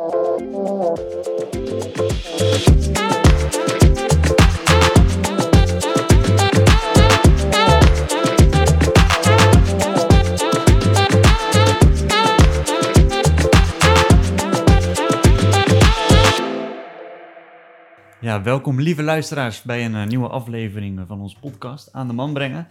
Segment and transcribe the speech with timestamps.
[0.00, 0.06] Ja,
[18.42, 22.68] welkom lieve luisteraars bij een eh, nieuwe aflevering van onze podcast Aan de Man Brengen.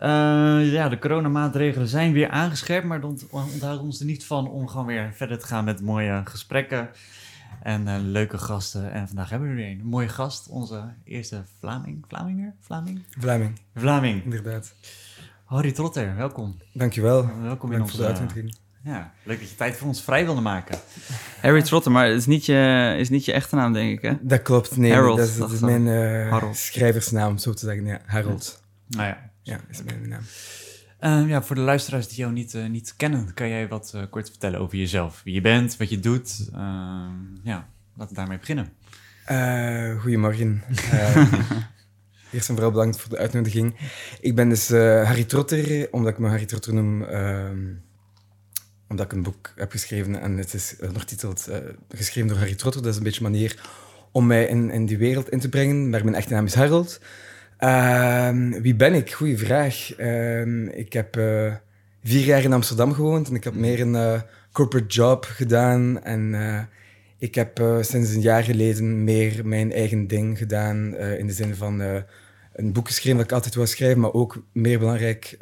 [0.00, 4.68] Uh, ja, de coronamaatregelen zijn weer aangescherpt, maar ont onthouden ons er niet van om
[4.68, 6.88] gewoon weer verder te gaan met mooie gesprekken
[7.62, 8.92] en uh, leuke gasten.
[8.92, 12.04] En vandaag hebben we weer een mooie gast, onze eerste Vlaming.
[12.08, 12.54] Vlaminger?
[12.60, 13.02] Vlaming?
[13.18, 13.60] Vlaming.
[13.74, 14.24] Vlaming.
[14.24, 14.74] Inderdaad.
[15.44, 16.56] Harry Trotter, welkom.
[16.72, 17.30] Dankjewel.
[17.42, 18.06] Welkom Dank in voor de onze...
[18.06, 18.56] uitnodiging.
[18.84, 20.78] Ja, leuk dat je tijd voor ons vrij wilde maken.
[21.40, 24.14] Harry Trotter, maar het is niet je, is niet je echte naam, denk ik, hè?
[24.20, 24.92] Dat klopt, nee.
[24.92, 27.86] Harold, dat is, dat mijn eh, schrijversnaam, zo te zeggen.
[27.86, 28.62] Ja, Harold.
[28.88, 30.22] Nou ja, Ja, is mijn naam.
[30.98, 34.02] Eh, ja, voor de luisteraars die jou niet, eh, niet kennen, kan jij wat eh,
[34.10, 35.22] kort vertellen over jezelf?
[35.24, 36.48] Wie je bent, wat je doet.
[36.52, 36.60] Eh,
[37.42, 38.72] ja, laten we daarmee beginnen.
[39.24, 40.62] Eh, goedemorgen.
[40.90, 41.32] Eh,
[42.32, 43.74] eerst en vooral bedankt voor de uitnodiging.
[44.20, 47.72] Ik ben dus eh, Harry Trotter, omdat ik me Harry Trotter noem, ehm,
[48.88, 51.48] omdat ik een boek heb geschreven en het is uh, ondertiteld
[51.88, 52.82] geschreven door Harry Trotter.
[52.82, 53.60] Dat is een beetje een manier
[54.12, 57.00] om mij in, in die wereld in te brengen, maar mijn echte naam is Harold.
[57.58, 59.12] Ehm, wie ben ik?
[59.12, 59.94] Goeie vraag.
[59.96, 61.54] Ehm, ik heb eh,
[62.04, 64.20] vier jaar in Amsterdam gewoond en ik heb meer een eh,
[64.52, 66.34] corporate job gedaan en...
[66.34, 66.60] eh,
[67.18, 70.96] ik heb sinds een jaar geleden meer mijn eigen ding gedaan.
[70.96, 71.80] in de zin van
[72.52, 75.36] een boek geschreven dat ik altijd wil schrijven, maar ook meer belangrijk,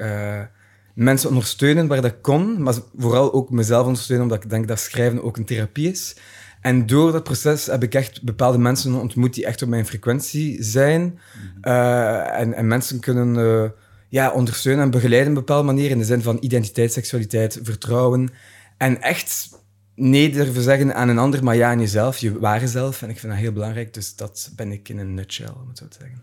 [0.95, 2.63] mensen ondersteunen waar dat kon.
[2.63, 6.17] Maar vooral ook mezelf ondersteunen, omdat ik denk dat schrijven ook een therapie is.
[6.63, 10.63] En door dat proces heb ik echt bepaalde mensen ontmoet die echt op mijn frequentie
[10.63, 11.19] zijn.
[11.61, 13.71] Eh, en, en mensen kunnen eh,
[14.09, 15.91] ja, ondersteunen en begeleiden op een bepaalde manier.
[15.91, 18.31] In de zin van identiteit, seksualiteit, vertrouwen.
[18.77, 19.59] En echt
[19.95, 23.03] nee durven zeggen aan een ander, maar ja aan jezelf, je ware zelf.
[23.03, 25.79] En ik vind dat heel belangrijk, dus dat ben ik in een nutshell, om het
[25.79, 26.23] zo te zeggen.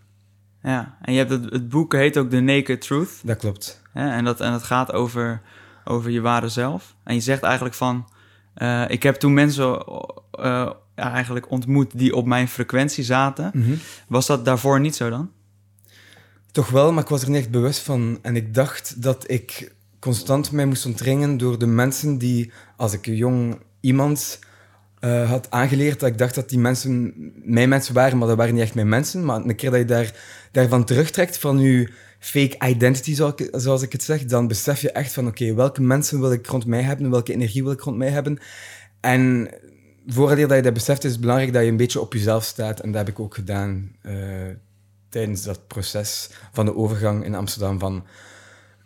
[0.62, 3.20] Ja, en je hebt het, het boek heet ook The Naked Truth.
[3.22, 3.82] Dat klopt.
[3.92, 5.40] En, dat, en dat gaat over,
[5.84, 6.94] over je ware zelf.
[7.04, 8.06] En je zegt eigenlijk van...
[8.60, 9.84] eh, ik heb toen mensen
[10.30, 13.50] eh, eigenlijk ontmoet die op mijn frequentie zaten.
[13.54, 13.74] Mhm.
[14.08, 15.30] Was dat daarvoor niet zo dan?
[16.52, 18.18] Toch wel, maar ik was er niet echt bewust van.
[18.22, 23.06] En ik dacht dat ik constant mij moest ontringen door de mensen die, als ik
[23.06, 24.38] een jong iemand
[24.98, 28.54] eh, had aangeleerd, dat ik dacht dat die mensen mijn mensen waren, maar dat waren
[28.54, 29.24] niet echt mijn mensen.
[29.24, 30.12] Maar een keer dat je daar,
[30.52, 33.14] daarvan terugtrekt, van je fake identity,
[33.52, 36.66] zoals ik, het zeg, dan besef je echt van, oké, welke mensen wil ik rond
[36.66, 38.38] mij hebben, welke energie wil ik rond mij hebben.
[39.00, 39.48] En
[40.06, 42.80] voordat je dat beseft, is het belangrijk dat je een beetje op jezelf staat.
[42.80, 44.14] En dat heb ik ook gedaan eh,
[45.08, 48.06] tijdens dat proces van de overgang in Amsterdam van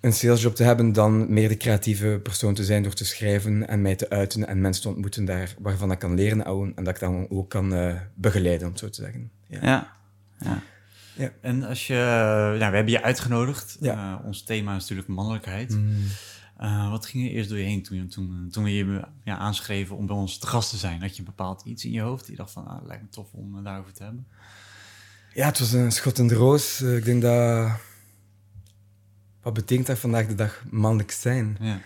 [0.01, 3.83] een salesjob te hebben, dan meer de creatieve persoon te zijn door te schrijven en
[3.83, 7.01] mij te uiten en mensen te ontmoeten daar waarvan ik kan leren en dat ik
[7.01, 9.31] dan ook kan eh, begeleiden, om zo te zeggen.
[9.47, 9.97] Ja.
[10.39, 10.63] ja.
[11.41, 11.95] En als je,
[12.59, 13.77] nou, we hebben je uitgenodigd.
[13.81, 14.19] Ja.
[14.19, 15.71] Eh, ons thema is natuurlijk mannelijkheid.
[15.71, 16.07] Mm.
[16.57, 19.97] Eh, wat ging er eerst door je heen toen, toen, toen we je ja, aanschreven
[19.97, 21.01] om bij ons te gast te zijn?
[21.01, 22.27] Had je een bepaald iets in je hoofd?
[22.27, 24.27] Die dacht van, ah, het lijkt me tof om het daarover te hebben.
[25.35, 26.81] Ja, het was een schot in de roos.
[26.81, 27.71] Eh, ik denk dat...
[29.43, 31.57] Wat betekent dat vandaag de dag mannelijk zijn?
[31.61, 31.81] Ja.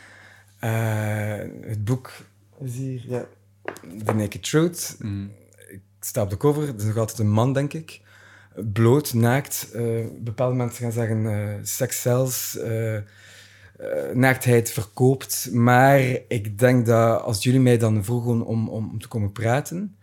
[0.59, 2.13] Eh, het boek
[2.61, 3.27] is hier, ja.
[4.05, 4.97] The Naked Truth.
[4.99, 5.33] Mm.
[5.69, 8.01] Ik sta op de cover, het is nog altijd een man, denk ik.
[8.65, 9.69] Bloot, naakt.
[9.75, 9.83] Eh,
[10.19, 12.99] bepaalde mensen gaan zeggen eh sex sells, eh,
[14.13, 15.49] naaktheid verkoopt.
[15.53, 19.97] Maar ik denk dat als jullie mij dan vroegen om, om, om te komen praten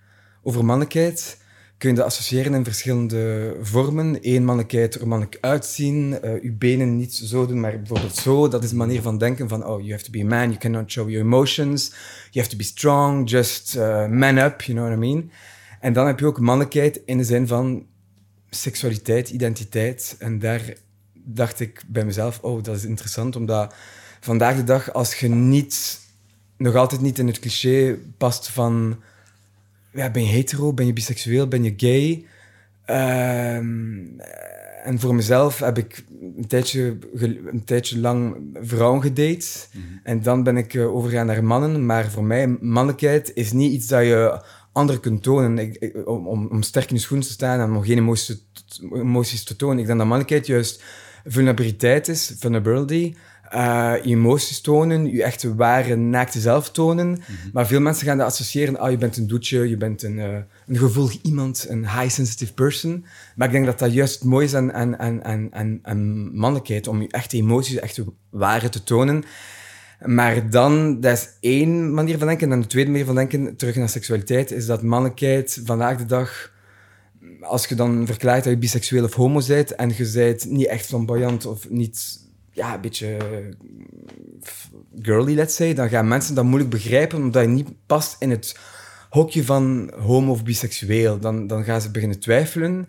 [0.43, 1.43] over mannelijkheid,
[1.77, 4.17] kun je dat associëren in verschillende vormen.
[4.21, 8.47] Eén mannelijkheid, er mannelijk uitzien, eh je benen niet zo doen, maar bijvoorbeeld zo.
[8.47, 10.57] Dat is een manier van denken van, oh, you have to be a man, you
[10.57, 11.89] cannot show your emotions,
[12.31, 13.77] you have to be strong, just
[14.09, 15.31] man up, you know what I mean?
[15.79, 17.85] En dan heb je ook mannelijkheid in de zin van
[18.55, 20.15] seksualiteit, identiteit.
[20.19, 20.73] En daar
[21.13, 23.75] dacht ik bij mezelf, oh, dat is interessant, omdat
[24.19, 25.99] vandaag de dag, als je niet,
[26.57, 29.01] nog altijd niet in het cliché past van,
[29.91, 32.25] ja, ben je hetero, ben je biseksueel, ben je gay?
[32.85, 34.19] Ehm,
[34.83, 36.05] en voor mezelf heb ik
[36.37, 36.97] een tijdje,
[37.51, 39.47] een tijdje lang vrouwen gedate.
[40.03, 41.85] En dan ben ik eh, overgegaan naar mannen.
[41.85, 44.41] Maar voor mij, mannelijkheid is niet iets dat je
[44.75, 45.57] anderen kunt tonen.
[45.57, 48.95] Ik, ik- om, om, sterk in je schoenen te staan en om geen emoties te,
[48.95, 49.79] emoties te tonen.
[49.79, 50.83] Ik denk dat mannelijkheid juist
[51.25, 53.13] vulnerabiliteit is, vulnerability.
[53.49, 57.19] eh, je emoties tonen, je echte ware naakte zelf tonen.
[57.53, 58.79] Maar veel mensen gaan dat associëren.
[58.79, 60.37] Ah, je bent een doetje, je bent een, eh,
[60.67, 63.05] een gevoelig iemand, een high sensitive person.
[63.35, 66.35] Maar ik denk dat dat juist het mooie is aan, aan, aan, aan, aan, aan
[66.37, 69.23] mannelijkheid, om je echte emoties, je echte ware te tonen.
[69.99, 72.51] Maar dan, dat is één manier van denken.
[72.51, 76.51] En de tweede manier van denken, terug naar seksualiteit, is dat mannelijkheid vandaag de dag,
[77.41, 80.85] als je dan verklaart dat je biseksueel of homo bent, en je bent niet echt
[80.85, 82.19] flamboyant of niet,
[82.51, 83.17] ja, een beetje
[85.01, 88.55] girly, let's say, dan gaan mensen dat moeilijk begrijpen, omdat je niet past in het
[89.09, 91.19] hokje van homo of biseksueel.
[91.19, 92.87] Dan, dan gaan ze beginnen twijfelen.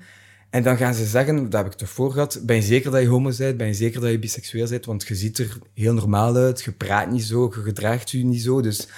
[0.56, 3.00] En dan gaan ze zeggen, dat heb ik toch voor gehad, ben je zeker dat
[3.00, 3.56] je homo bent?
[3.56, 4.84] Ben je zeker dat je biseksueel bent?
[4.84, 8.42] Want je ziet er heel normaal uit, je praat niet zo, je gedraagt je niet
[8.42, 8.60] zo.
[8.60, 8.88] Dus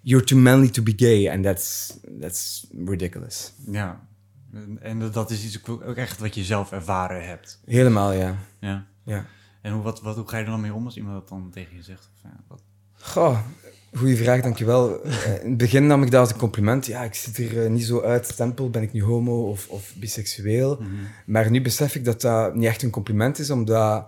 [0.00, 1.30] you're too manly to be gay.
[1.30, 3.52] And that's, that's ridiculous.
[3.66, 4.08] Ja,
[4.80, 7.60] en dat is iets ook echt wat je zelf ervaren hebt.
[7.64, 8.38] Helemaal, ja.
[8.60, 8.86] Ja.
[9.04, 9.26] ja.
[9.62, 11.50] En hoe, wat, wat, hoe ga je er dan mee om als iemand dat dan
[11.50, 12.10] tegen je zegt?
[12.14, 12.62] Of, ja, wat?
[12.92, 13.38] Goh,
[13.96, 15.06] goeie vraag, dankjewel.
[15.06, 15.12] Uh,
[15.42, 16.86] in het begin nam ik dat als een compliment.
[16.86, 19.92] Ja, ik zit er uh, niet zo uit, stempel, ben ik nu homo of, of
[19.96, 20.78] biseksueel.
[20.80, 20.90] Mhm.
[21.26, 24.06] Maar nu besef ik dat dat niet echt een compliment is, omdat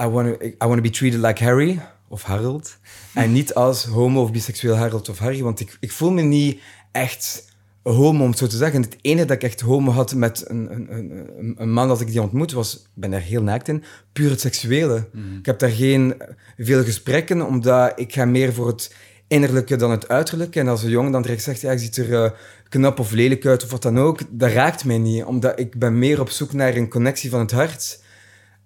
[0.00, 2.78] I want I wanna be treated like Harry of Harold.
[3.14, 6.60] En niet als homo of biseksueel Harold of Harry, want ik, ik voel me niet
[6.92, 7.49] echt
[7.82, 8.82] homo, om het zo te zeggen.
[8.82, 12.10] Het enige dat ik echt homo had met een, een, een, een man dat ik
[12.10, 15.08] die ontmoet was, ik ben daar heel naakt in, puur het seksuele.
[15.38, 16.14] Ik heb daar geen
[16.56, 18.94] veel gesprekken, omdat ik ga meer voor het
[19.28, 20.60] innerlijke dan het uiterlijke.
[20.60, 22.30] En als een jongen dan direct zegt, ja, je ziet er uh,
[22.68, 25.98] knap of lelijk uit of wat dan ook, dat raakt mij niet, omdat ik ben
[25.98, 28.02] meer op zoek naar een connectie van het hart.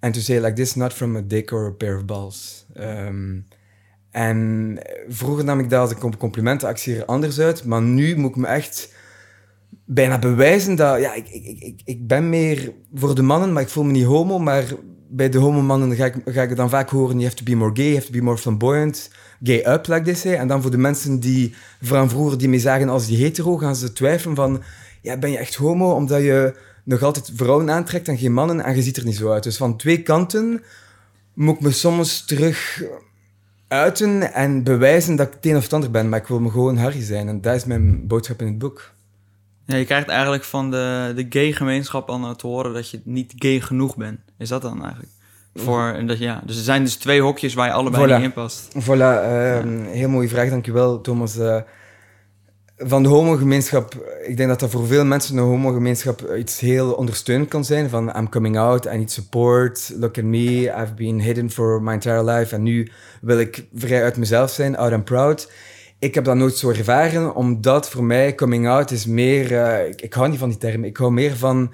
[0.01, 2.67] En to say like this, not from a dick or a pair of balls.
[2.77, 3.47] Um,
[4.11, 4.79] en
[5.09, 8.31] vroeger nam ik dat als een compliment, ik zie er anders uit, maar nu moet
[8.31, 8.94] ik me echt
[9.85, 11.01] bijna bewijzen dat...
[11.01, 14.05] Ja, ik, ik, ik, ik ben meer voor de mannen, maar ik voel me niet
[14.05, 14.39] homo.
[14.39, 14.65] Maar
[15.09, 17.15] bij de homo-mannen ga ik, ga ik dan vaak horen...
[17.15, 19.11] You have to be more gay, you have to be more flamboyant.
[19.43, 20.35] Gay up, like they say.
[20.35, 23.57] En dan voor de mensen die van vroeger die me zagen als die hetero...
[23.57, 24.63] gaan ze twijfelen van...
[25.01, 28.61] Ja, ben je echt homo omdat je nog altijd vrouwen aantrekt en geen mannen...
[28.61, 29.43] en je ziet er niet zo uit.
[29.43, 30.63] Dus van twee kanten
[31.35, 32.83] moet ik me soms terug
[33.69, 36.09] uiten en bewijzen dat ik het een of het ander ben.
[36.09, 37.29] Maar ik wil me gewoon Harry zijn.
[37.29, 38.94] En dat is mijn boodschap in het boek.
[39.67, 43.61] Ja, je krijgt eigenlijk van de, de gay-gemeenschap al te horen dat je niet gay
[43.61, 44.19] genoeg bent.
[44.39, 45.13] Is dat dan eigenlijk?
[45.55, 46.43] Voor, dat, ja.
[46.47, 48.15] Dus er zijn dus twee hokjes waar je allebei voilà.
[48.15, 48.69] niet in past.
[48.69, 49.63] Voilà, uh, ja.
[49.87, 51.37] heel mooie vraag, dankjewel Thomas.
[51.37, 51.61] Uh,
[52.77, 53.95] van de homogemeenschap,
[54.27, 57.91] ik denk dat dat voor veel mensen de homogemeenschap iets heel ondersteunend kan zijn.
[57.91, 61.93] Van I'm coming out, I need support, look at me, I've been hidden for my
[61.93, 62.55] entire life.
[62.55, 62.91] En nu
[63.21, 65.49] wil ik vrij uit mezelf zijn, out and proud
[66.05, 69.53] ik heb dat nooit zo ervaren, omdat voor mij coming out is meer...
[69.53, 70.85] Uh, ik, hou niet van die term.
[70.85, 71.73] Ik hou meer van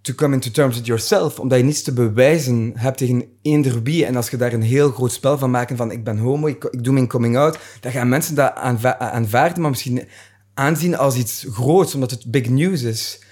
[0.00, 1.40] to come into terms with yourself.
[1.40, 4.04] Omdat je niets te bewijzen hebt tegen eender wie.
[4.04, 6.84] En als je daar een heel groot spel van maakt van ik ben homo, ik,
[6.84, 10.08] doe mijn coming out, dan gaan mensen dat aanva aanvaarden, maar misschien
[10.54, 13.22] aanzien als iets groots, omdat het big news is.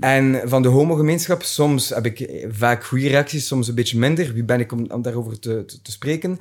[0.00, 4.32] En van de homogemeenschap, soms heb ik vaak goede reacties, soms een beetje minder.
[4.32, 6.38] Wie ben ik om, daarover te, te, te spreken?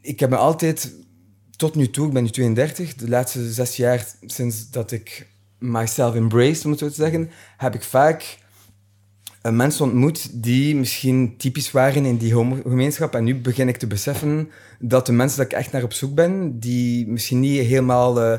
[0.00, 1.04] Ik heb me altijd
[1.56, 5.26] tot nu toe, ik ben nu 32, de laatste zes jaar sinds dat ik
[5.58, 8.38] myself embraced, om het zo te zeggen, heb ik vaak
[9.52, 13.14] mensen ontmoet die misschien typisch waren in die homogemeenschap.
[13.14, 16.14] En nu begin ik te beseffen dat de mensen dat ik echt naar op zoek
[16.14, 18.38] ben, die misschien niet helemaal uh,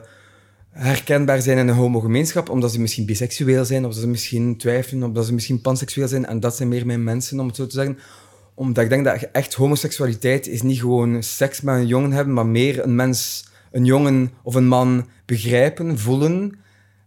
[0.69, 5.07] herkenbaar zijn in een homogemeenschap, omdat ze misschien biseksueel zijn, of dat ze misschien twijfelen,
[5.09, 6.25] of dat ze misschien panseksueel zijn.
[6.25, 7.97] En dat zijn meer mijn mensen, om het zo te zeggen
[8.57, 12.45] omdat ik denk dat echt homoseksualiteit is niet gewoon seks met een jongen hebben, maar
[12.45, 16.59] meer een mens, een jongen of een man begrijpen, voelen.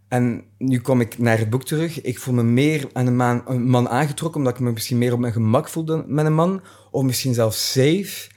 [0.07, 2.01] En nu kom ik naar het boek terug.
[2.01, 5.33] Ik voel me meer aan een man, aangetrokken, omdat ik me misschien meer op mijn
[5.33, 6.61] gemak voelde met een man.
[6.91, 8.29] Of misschien zelfs safe.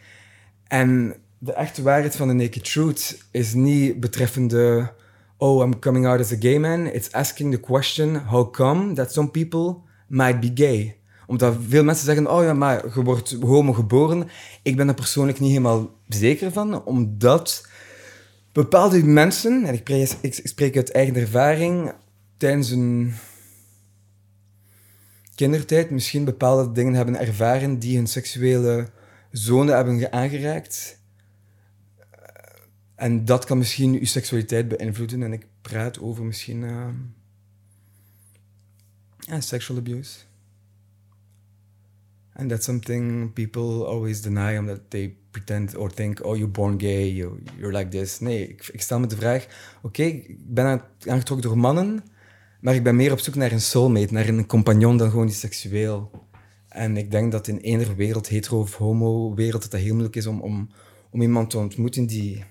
[0.66, 4.92] En de echte waarheid van de Naked Truth is niet betreffende...
[5.36, 6.86] Oh, I'm coming out as a gay man.
[6.86, 9.76] It's asking the question, how come that some people
[10.08, 10.96] might be gay?
[11.26, 14.28] Omdat veel mensen zeggen, oh ja, maar je wordt homo geboren.
[14.62, 17.66] Ik ben er persoonlijk niet helemaal zeker van, omdat
[18.52, 19.74] bepaalde mensen, en
[20.20, 21.92] ik, spreek, uit eigen ervaring,
[22.36, 23.14] tijdens een
[25.34, 28.88] kindertijd misschien bepaalde dingen hebben ervaren die hun seksuele
[29.30, 31.02] zone hebben aangeraakt.
[32.94, 35.22] En dat kan misschien je seksualiteit beïnvloeden.
[35.22, 36.88] En ik praat over misschien uh,
[39.38, 40.18] sexual abuse.
[42.34, 47.08] And that's something people always deny, omdat they pretend or think, oh, you're born gay,
[47.08, 48.20] you, you're like this.
[48.20, 49.46] Nee, ik, stel me de vraag,
[49.82, 52.04] oké, ik ben aangetrokken door mannen,
[52.60, 55.34] maar ik ben meer op zoek naar een soulmate, naar een compagnon dan gewoon die
[55.34, 56.10] seksueel.
[56.68, 60.16] En ik denk dat in eender wereld, hetero of homo wereld, dat het heel moeilijk
[60.16, 60.70] is om, om,
[61.10, 62.44] om iemand te ontmoeten die,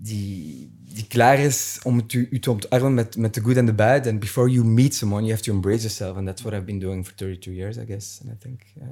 [0.00, 3.74] die, die klaar is om u, u te omarmen met, met the good and the
[3.74, 4.06] bad.
[4.06, 6.16] And before you meet someone, you have to embrace yourself.
[6.16, 8.20] And that's what I've been doing for 32 years, I guess.
[8.22, 8.84] And I think, uh,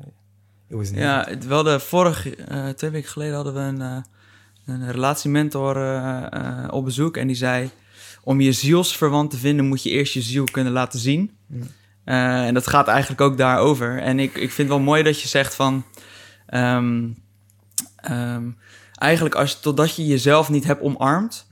[0.68, 3.96] It was Ja, het, wel de vorige, eh, twee weken geleden hadden we een, eh,
[4.66, 7.16] een relatiementor eh, op bezoek.
[7.16, 7.70] En die zei,
[8.22, 11.30] om je zielsverwant te vinden moet je eerst je ziel kunnen laten zien.
[12.04, 13.98] Eh, en dat gaat eigenlijk ook daarover.
[13.98, 15.84] En ik, ik vind het wel mooi dat je zegt van...
[16.46, 17.08] ehm,
[17.96, 18.50] ehm,
[18.94, 21.46] eigenlijk als, totdat je jezelf niet hebt omarmd,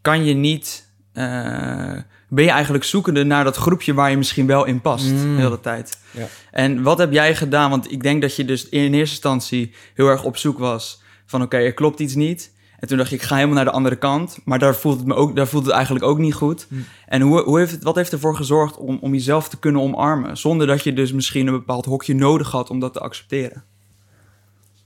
[0.00, 0.88] kan je niet...
[1.12, 1.92] eh,
[2.28, 5.36] ben je eigenlijk zoekende naar dat groepje waar je misschien wel in past, Mm.
[5.36, 5.98] de hele tijd.
[6.10, 6.26] Ja.
[6.50, 7.70] En wat heb jij gedaan?
[7.70, 11.42] Want ik denk dat je dus in eerste instantie heel erg op zoek was van
[11.42, 12.52] oké, er klopt iets niet.
[12.78, 14.38] En toen dacht je, ik ga helemaal naar de andere kant.
[14.44, 16.66] Maar daar voelt het, me ook, daar voelt het eigenlijk ook niet goed.
[16.68, 16.84] Mm.
[17.06, 20.36] En hoe, hoe heeft wat heeft ervoor gezorgd om, om jezelf te kunnen omarmen?
[20.36, 23.64] Zonder dat je dus misschien een bepaald hokje nodig had om dat te accepteren.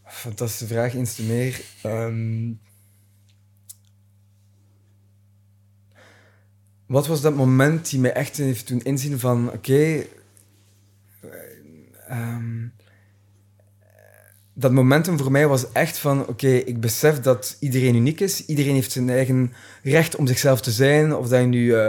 [0.07, 1.61] Fantastische vraag, eens te meer.
[1.83, 2.51] Ehm,
[6.87, 9.51] wat was dat moment die mij echt heeft doen inzien van...
[9.53, 9.75] Oké...
[9.75, 10.05] eh,
[12.09, 12.67] ehm,
[14.55, 16.27] dat momentum voor mij was echt van...
[16.27, 18.47] Oké, ik besef dat iedereen uniek is.
[18.47, 21.15] Iedereen heeft zijn eigen recht om zichzelf te zijn.
[21.17, 21.75] Of dat je nu...
[21.75, 21.87] eh,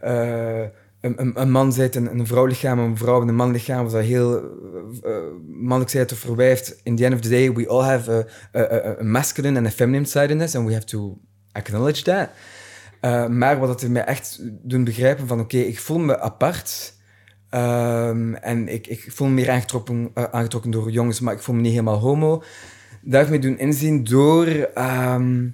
[0.00, 0.68] eh,
[1.00, 4.02] een, een, een man bent en een vrouwlichaam, een vrouw en een mannenlichaam, of dat
[4.04, 4.42] heel
[5.48, 6.80] mannelijk zijt of verwijft.
[6.82, 8.26] In the end of the day, we all have
[8.56, 11.18] a- a masculine and a feminine side in us, and we have to
[11.52, 12.30] acknowledge that.
[13.00, 16.96] Eh, maar wat het mij echt doen begrijpen van, oké, ik voel me apart.
[17.50, 21.54] ehm, en ik, ik voel me meer aangetrokken, eh, aangetrokken door jongens, maar ik voel
[21.54, 22.42] me niet helemaal homo.
[23.02, 25.48] Mij doen inzien door ehm,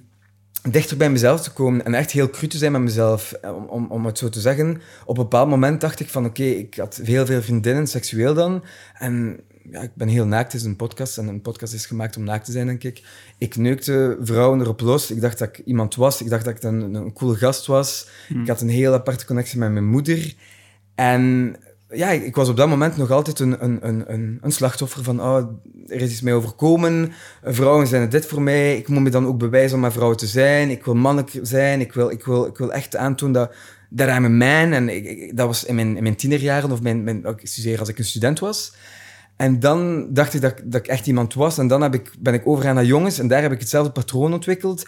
[0.69, 3.65] dichter bij mezelf te komen en echt heel cru te zijn met mezelf, eh, om,
[3.65, 4.81] om, om het zo te zeggen.
[5.05, 8.63] Op een bepaald moment dacht ik van, oké, ik had heel veel vriendinnen, seksueel dan.
[8.93, 9.39] En
[9.71, 11.17] ja, ik ben heel naakt, het is een podcast.
[11.17, 13.03] En een podcast is gemaakt om naakt te zijn, denk ik.
[13.37, 15.11] Ik neukte vrouwen erop los.
[15.11, 16.21] Ik dacht dat ik iemand was.
[16.21, 18.07] Ik dacht dat ik een, een cool gast was.
[18.41, 20.33] Ik had een heel aparte connectie met mijn moeder.
[20.95, 21.55] En
[21.89, 25.21] ja, ik was op dat moment nog altijd een, een, een, een, een slachtoffer van...
[25.21, 25.37] Oh,
[25.87, 27.11] er is iets mij overkomen.
[27.43, 28.77] Vrouwen zijn dit voor mij.
[28.77, 30.69] Ik moet me dan ook bewijzen om een vrouw te zijn.
[30.69, 31.79] Ik wil mannelijk zijn.
[31.81, 33.53] Ik wil, ik wil, ik wil echt aantonen dat...
[33.89, 34.71] Dat I'm a man.
[34.73, 37.79] En ik, ik- dat was in mijn, in mijn tienerjaren, of mijn, mijn, ik studeer
[37.79, 38.73] als ik een student was.
[39.35, 41.57] En dan dacht ik dat, dat ik echt iemand was.
[41.57, 43.19] En dan heb ik, ben ik overgegaan naar jongens.
[43.19, 44.87] En daar heb ik hetzelfde patroon ontwikkeld.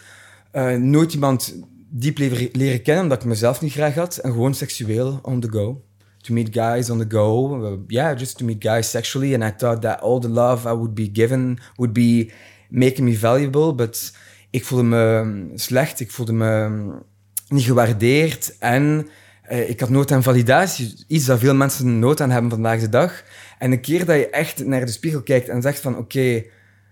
[0.52, 1.56] Eh, nooit iemand
[1.90, 4.18] diep leren, kennen, omdat ik mezelf niet graag had.
[4.18, 5.82] En gewoon seksueel, on the go.
[6.18, 7.62] To meet guys on the go.
[7.64, 9.34] Uh, yeah, just to meet guys sexually.
[9.34, 12.32] And I thought that all the love I would be given would be
[12.70, 13.74] making me valuable.
[13.76, 14.14] But
[14.50, 16.00] ik voelde me um, slecht.
[16.00, 17.04] Ik voelde me um,
[17.48, 18.58] niet gewaardeerd.
[18.60, 19.08] En
[19.42, 21.06] eh, ik had nood aan validatie.
[21.08, 23.24] Iets dat veel mensen nood aan hebben vandaag de dag.
[23.58, 26.44] En een keer dat je echt naar de spiegel kijkt en zegt van oké,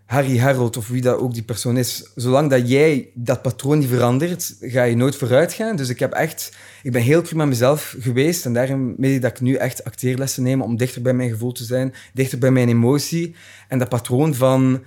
[0.05, 3.89] Harry Harold of wie dat ook die persoon is, zolang dat jij dat patroon niet
[3.89, 5.75] verandert, ga je nooit vooruit gaan.
[5.75, 9.31] Dus ik heb echt, ik ben heel cru met mezelf geweest en daarom ik dat
[9.31, 12.69] ik nu echt acteerlessen neem om dichter bij mijn gevoel te zijn, dichter bij mijn
[12.69, 13.35] emotie.
[13.67, 14.83] En dat patroon van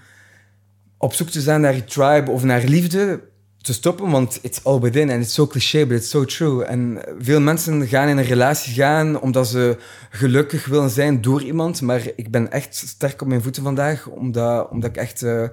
[0.97, 3.21] op zoek te zijn naar je tribe of naar liefde,
[3.61, 6.65] te stoppen, want it's all within en it's so cliché, but it's so true.
[6.65, 9.77] En veel mensen gaan in een relatie gaan omdat ze
[10.11, 14.71] gelukkig willen zijn door iemand, maar ik ben echt sterk op mijn voeten vandaag, omdat,
[14.71, 15.49] omdat ik echt eh,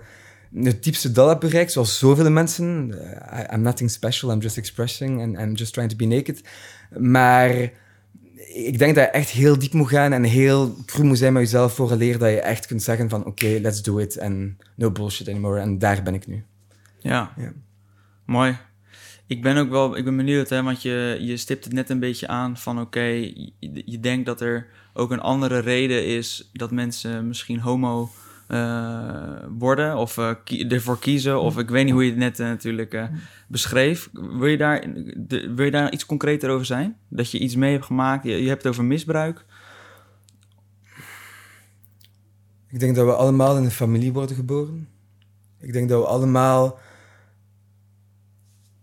[0.53, 2.95] het diepste dal heb bereikt, zoals zoveel mensen.
[3.29, 6.41] Eh, I'm nothing special, I'm just expressing and I'm just trying to be naked.
[6.97, 7.71] Maar
[8.53, 11.41] ik denk dat je echt heel diep moet gaan en heel cru moet zijn met
[11.41, 15.29] jezelf vooraleer dat je echt kunt zeggen van oké, let's do it en no bullshit
[15.29, 15.59] anymore.
[15.59, 16.43] En daar ben ik nu.
[16.99, 17.51] Ja, Ja.
[18.25, 18.57] Mooi.
[19.27, 21.99] Ik ben ook wel, ik ben benieuwd, hè, want je, je stipt het net een
[21.99, 27.27] beetje aan van oké, je, denkt dat er ook een andere reden is dat mensen
[27.27, 28.09] misschien homo
[28.47, 31.41] eh, worden of eh, ervoor kiezen.
[31.41, 33.09] Of ik weet niet hoe je het net eh, natuurlijk
[33.47, 34.09] beschreef.
[34.13, 34.83] Wil je, daar,
[35.55, 36.97] wil je daar iets concreter over zijn?
[37.09, 38.23] Dat je iets mee hebt gemaakt?
[38.23, 39.45] Je, je hebt het over misbruik.
[42.69, 44.87] Ik denk dat we allemaal in een familie worden geboren.
[45.59, 46.79] Ik denk dat we allemaal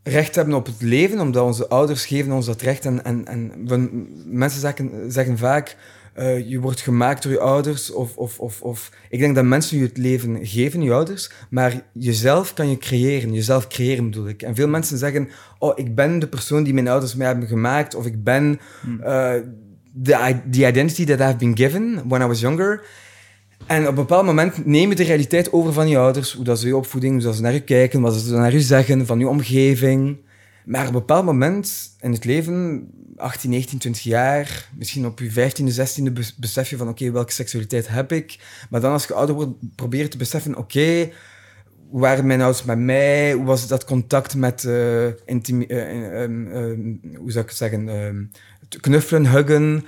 [0.03, 2.85] recht hebben op het leven, omdat onze ouders geven ons dat recht.
[2.85, 5.77] En, en, en we- mensen zeggen, zeggen vaak,
[6.15, 7.93] eh, je wordt gemaakt door je ouders.
[7.93, 8.91] Of, of, of, of.
[9.11, 13.33] Ik denk dat mensen je het leven geven, je ouders, maar jezelf kan je creëren.
[13.33, 14.43] Jezelf creëren bedoel ik.
[14.43, 15.29] En veel mensen zeggen,
[15.59, 18.61] oh, ik ben de persoon die mijn ouders mij hebben gemaakt, of ik ben
[19.03, 19.35] eh,
[20.03, 22.85] the, the identity that I've been given when I was younger.
[23.67, 26.59] En op een bepaald moment neem je de realiteit over van je ouders, hoe dat
[26.59, 29.29] ze je opvoeding, hoe ze naar je kijken, wat ze naar je zeggen, van je
[29.29, 30.17] omgeving.
[30.65, 35.31] Maar op een bepaald moment in het leven, 18, 19, 20 jaar, misschien op je
[35.31, 38.39] 15e, 16e, bes- besef je van oké, welke seksualiteit heb ik?
[38.71, 41.11] Maar dan als je ouder wordt, probeer je te beseffen, oké,
[41.93, 43.33] hoe waren mijn ouders met mij?
[43.33, 48.31] Hoe was dat contact met uh, intimi- uh, um, hoe zou ik het zeggen?
[48.81, 49.85] knuffelen, huggen.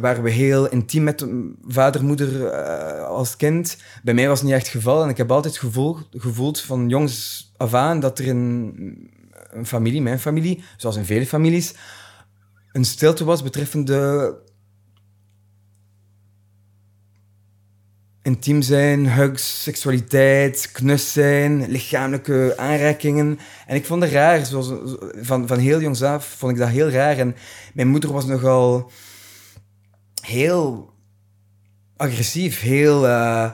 [0.00, 1.26] waren we heel intiem met
[1.66, 2.50] vader, moeder
[3.04, 3.76] als kind.
[4.02, 5.02] Bij mij was het niet echt het geval.
[5.02, 8.38] En ik heb altijd gevoeld, gevoeld van jongs af aan dat er in
[9.50, 11.74] een familie, mijn familie, zoals in vele families,
[12.72, 14.34] een stilte was betreffende
[18.22, 23.38] intiem zijn, hugs, seksualiteit, knus zijn, lichamelijke aanrakingen.
[23.66, 24.72] En ik vond het raar, zoals,
[25.20, 27.18] van, van heel jongs af vond ik dat heel raar.
[27.18, 27.36] En
[27.74, 28.90] mijn moeder was nogal
[30.22, 30.92] heel
[31.96, 33.04] agressief, heel...
[33.06, 33.50] Uh,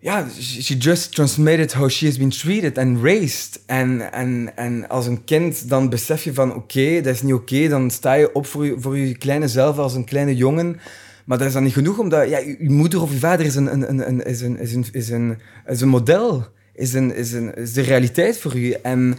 [0.00, 3.60] ja, she just transmitted how she has been treated and raised.
[3.66, 7.68] En, en, en als een kind dan besef je van oké, dat is niet oké.
[7.68, 10.80] dan sta je op voor je, voor je kleine zelf als een kleine jongen.
[11.28, 13.90] Maar dat is dan niet genoeg, omdat ja, je moeder of je vader is een,
[13.90, 14.58] een, is een,
[14.92, 16.46] is een, een, model.
[16.74, 18.78] Is, een, is, een, de realiteit voor je.
[18.78, 19.18] En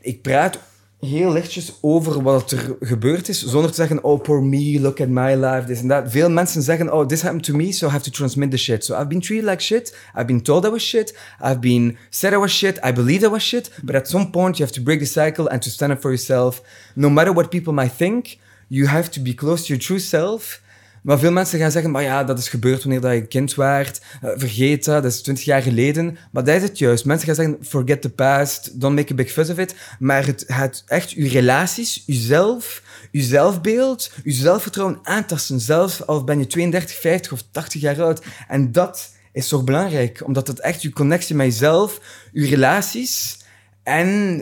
[0.00, 0.58] ik praat
[1.00, 5.08] heel lichtjes over wat er gebeurd is, zonder te zeggen, oh, poor me, look at
[5.08, 6.10] my life, this and that.
[6.10, 8.84] Veel mensen zeggen, oh, this happened to me, so I have to transmit the shit.
[8.84, 12.32] So I've been treated like shit, I've been told I was shit, I've been said
[12.32, 14.82] I was shit, I believed I was shit, but at some point you have to
[14.82, 16.62] break the cycle and to stand up for yourself.
[16.94, 20.60] No matter what people might think, you have to be close to your true self
[21.02, 24.00] maar veel mensen gaan zeggen, maar ja, dat is gebeurd wanneer dat je kind waart.
[24.24, 26.18] Uh, vergeet dat, dat is twintig jaar geleden.
[26.30, 27.04] Maar dat is het juist.
[27.04, 29.74] Mensen gaan zeggen, forget the past, don't make a big fuss of it.
[29.98, 35.60] Maar het, het echt, uw relaties, uzelf, uw zelfbeeld, uw zelfvertrouwen aantasten.
[35.60, 38.22] Zelfs al ben je 32, 50 of 80 jaar oud.
[38.48, 42.00] En dat is toch belangrijk, omdat het echt uw connectie met jezelf,
[42.32, 43.38] uw relaties
[43.82, 44.38] en...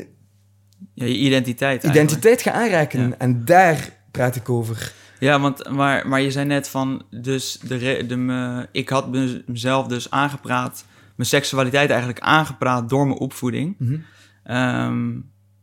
[0.94, 3.18] Ja, je identiteit Identiteit gaan aanraken.
[3.18, 4.92] En daar praat ik over.
[5.18, 9.08] Ja, want, maar, maar je zei net van, dus de, de, me, ik had
[9.46, 10.84] mezelf dus aangepraat,
[11.14, 13.74] mijn seksualiteit eigenlijk aangepraat door mijn opvoeding.
[13.78, 13.96] Mhm.
[14.44, 15.16] Ehm,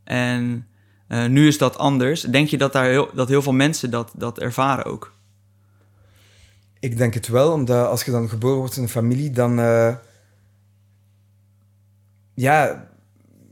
[0.04, 0.68] en
[1.08, 2.22] uh, nu is dat anders.
[2.22, 5.14] Denk je dat, daar heel, dat heel veel mensen dat, dat ervaren ook?
[6.80, 9.60] Ik denk het wel, omdat als je dan geboren wordt in een familie, dan...
[9.60, 9.96] Uh,
[12.34, 12.88] ja,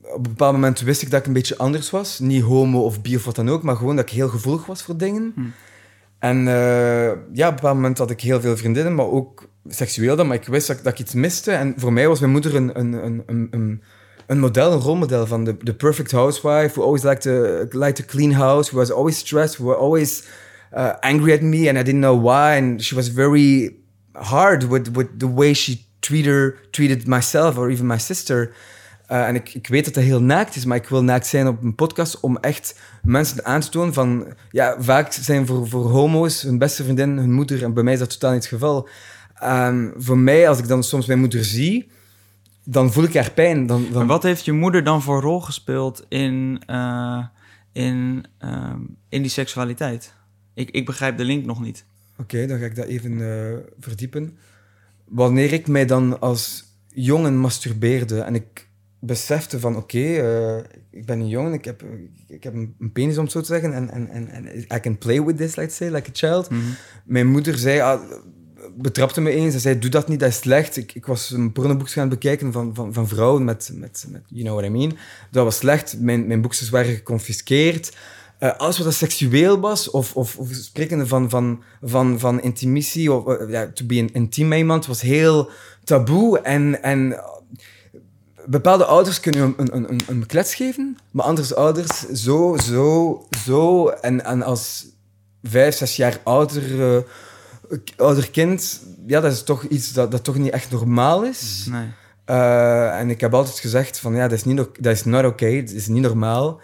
[0.01, 2.19] op een bepaald moment wist ik dat ik een beetje anders was.
[2.19, 4.83] Niet homo of bi of wat dan ook, maar gewoon dat ik heel gevoelig was
[4.83, 5.31] voor dingen.
[5.35, 5.41] Hm.
[6.23, 10.15] En uh, ja, op een bepaald moment had ik heel veel vriendinnen, maar ook seksueel
[10.15, 10.27] dan.
[10.27, 11.51] Maar ik wist dat, ik iets miste.
[11.51, 13.81] En voor mij was mijn moeder een, een, een, een,
[14.27, 17.31] een model, een rolmodel van de, the perfect housewife who always liked to,
[17.79, 20.23] liked to clean house, who was always stressed, who was always
[20.73, 22.57] uh, angry at me and I didn't know why.
[22.57, 23.75] And she was very
[24.13, 28.53] hard with, with the way she treated, treated myself or even my sister.
[29.11, 31.47] Uh, en ik, ik weet dat dat heel naakt is, maar ik wil naakt zijn
[31.47, 34.33] op een podcast om echt mensen aan te tonen van...
[34.51, 37.99] Ja, vaak zijn voor, voor homo's hun beste vriendin hun moeder en bij mij is
[37.99, 38.89] dat totaal niet het geval.
[39.43, 41.91] Um, voor mij, als ik dan soms mijn moeder zie,
[42.63, 43.65] dan voel ik haar pijn.
[43.65, 44.07] Dan, dan...
[44.07, 47.25] wat heeft je moeder dan voor rol gespeeld in, uh,
[47.71, 48.73] in, uh,
[49.09, 50.13] in die seksualiteit?
[50.53, 51.85] Ik, ik begrijp de link nog niet.
[52.17, 54.37] Oké, dan ga ik dat even uh, verdiepen.
[55.07, 58.71] Wanneer ik mij dan als jongen masturbeerde en ik
[59.05, 61.83] besefte van oké, okay, uh, ik ben een jongen, ik heb,
[62.27, 65.23] ik heb een, penis om het zo te zeggen, en, en, en I can play
[65.23, 66.49] with this, let's say, like a child.
[66.49, 66.75] Mm -hmm.
[67.03, 68.01] Mijn moeder zei, ah,
[68.75, 70.77] betrapte me eens, ze zei, doe dat niet, dat is slecht.
[70.77, 74.43] Ik, ik was een pornoboekje gaan bekijken van, van, van vrouwen met, met, met, you
[74.43, 74.97] know what I mean.
[75.31, 77.95] Dat was slecht, mijn, mijn boekjes waren geconfiskeerd.
[78.39, 83.41] Uh, alles wat seksueel was, of, of, of sprekende van, van, van, van intimatie, of
[83.41, 85.49] uh, ja, to be intiem iemand, was heel
[85.83, 86.39] taboe.
[86.39, 87.23] En, en
[88.45, 93.87] bepaalde ouders kunnen een, een, een, een klets geven, maar andere ouders zo, zo, zo.
[93.87, 94.85] En, en als
[95.43, 96.97] vijf, zes jaar ouder, uh,
[97.95, 101.67] ouder kind, ja, dat is toch iets dat, dat toch niet echt normaal is.
[101.69, 101.87] Nee.
[102.29, 105.55] Uh, en ik heb altijd gezegd van, ja, dat is, niet, dat is not okay,
[105.55, 106.61] het is niet normaal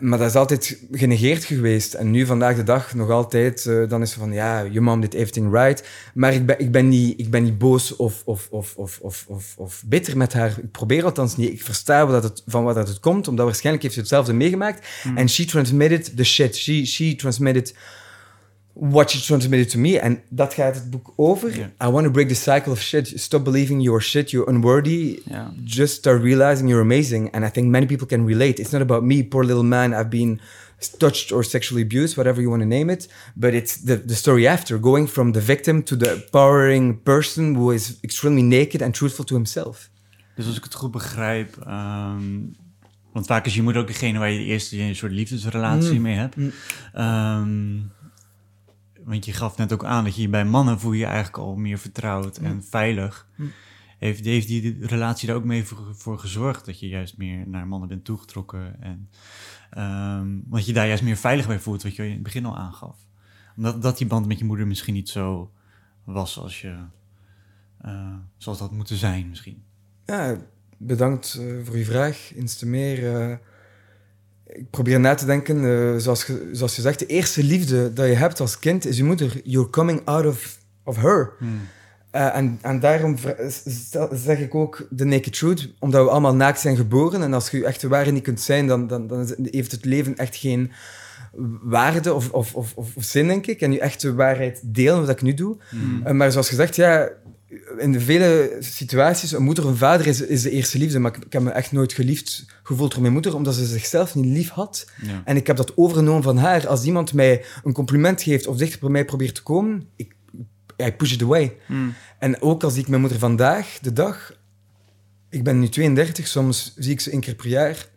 [0.00, 1.94] maar dat is altijd genegeerd geweest.
[1.94, 5.00] En nu, vandaag de dag, nog altijd, uh, dan is het van, ja, je mom
[5.00, 5.88] did everything right.
[6.14, 9.24] Maar ik ben, ik ben, niet, ik ben niet boos of, of, of, of, of,
[9.28, 10.54] of, of bitter met haar.
[10.62, 11.52] Ik probeer althans niet.
[11.52, 14.86] Ik versta wat het, van wat dat het komt, omdat waarschijnlijk heeft ze hetzelfde meegemaakt.
[15.02, 15.16] Hmm.
[15.16, 16.56] En she transmitted the shit.
[16.56, 17.74] She, she transmitted
[18.78, 19.98] what she transmitted to me.
[19.98, 21.50] En dat gaat het boek over.
[21.84, 23.12] I want to break the cycle of shit.
[23.14, 25.22] Stop believing you're shit, you're unworthy.
[25.64, 27.30] Just start realizing you're amazing.
[27.30, 28.60] And I think many people can relate.
[28.60, 29.92] It's not about me, poor little man.
[29.92, 30.40] I've been
[30.98, 33.08] touched or sexually abused, whatever you want to name it.
[33.34, 37.72] But it's the, the story after, going from the victim to the empowering person who
[37.72, 39.90] is extremely naked and truthful to himself.
[40.34, 42.54] Dus als ik het goed begrijp, um,
[43.12, 46.02] want vaak is je moeder ook degene waar je de eerste een soort liefdesrelatie mm.
[46.02, 46.36] mee hebt.
[46.36, 46.52] Mm.
[46.94, 47.90] Um,
[49.06, 51.56] want je gaf net ook aan dat je bij mannen voel je, je eigenlijk al
[51.56, 53.28] meer vertrouwd en veilig.
[53.98, 57.66] Heeft, heeft die relatie daar ook mee voor, voor gezorgd dat je juist meer naar
[57.66, 58.80] mannen bent toegetrokken?
[58.80, 59.08] En
[59.78, 62.56] um, want je daar juist meer veilig bij voelt, wat je in het begin al
[62.56, 62.96] aangaf.
[63.56, 65.52] Omdat dat die band met je moeder misschien niet zo
[66.04, 66.76] was als je,
[67.84, 69.62] uh, zoals dat moeten zijn misschien.
[70.04, 70.36] Ja,
[70.76, 72.32] bedankt uh, voor je vraag.
[72.34, 73.28] Eens te meer.
[73.30, 73.36] Uh,
[74.46, 78.14] ik probeer na te denken, zoals, je, zoals je zegt, de eerste liefde dat je
[78.14, 79.40] hebt als kind is je moeder.
[79.44, 81.32] You're coming out of, of her.
[81.38, 81.60] Hmm.
[82.16, 83.16] Uh, en, en daarom
[84.12, 87.22] zeg ik ook de naked truth, omdat we allemaal naakt zijn geboren.
[87.22, 90.16] En als je echt de waarheid niet kunt zijn, dan, dan, dan heeft het leven
[90.16, 90.72] echt geen
[91.62, 93.60] waarde of, of, of, of, zin, denk ik.
[93.60, 95.56] En je echt de waarheid delen, wat ik nu doe.
[95.70, 96.02] Mm.
[96.06, 97.08] Uh, maar zoals gezegd, ja,
[97.78, 100.98] in vele situaties, een moeder of een vader is, is de eerste liefde.
[100.98, 104.14] Maar ik, ik, heb me echt nooit geliefd gevoeld door mijn moeder, omdat ze zichzelf
[104.14, 104.90] niet lief had.
[105.02, 105.22] Ja.
[105.24, 106.68] En ik heb dat overgenomen van haar.
[106.68, 110.14] Als iemand mij een compliment geeft of dichter bij mij probeert te komen, ik,
[110.82, 111.56] I push it away.
[111.66, 111.94] Mm.
[112.18, 114.34] En ook als ik mijn moeder vandaag, de dag...
[115.30, 117.88] Ik ben nu 32, soms zie ik ze één keer per jaar.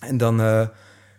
[0.00, 0.68] En dan uh,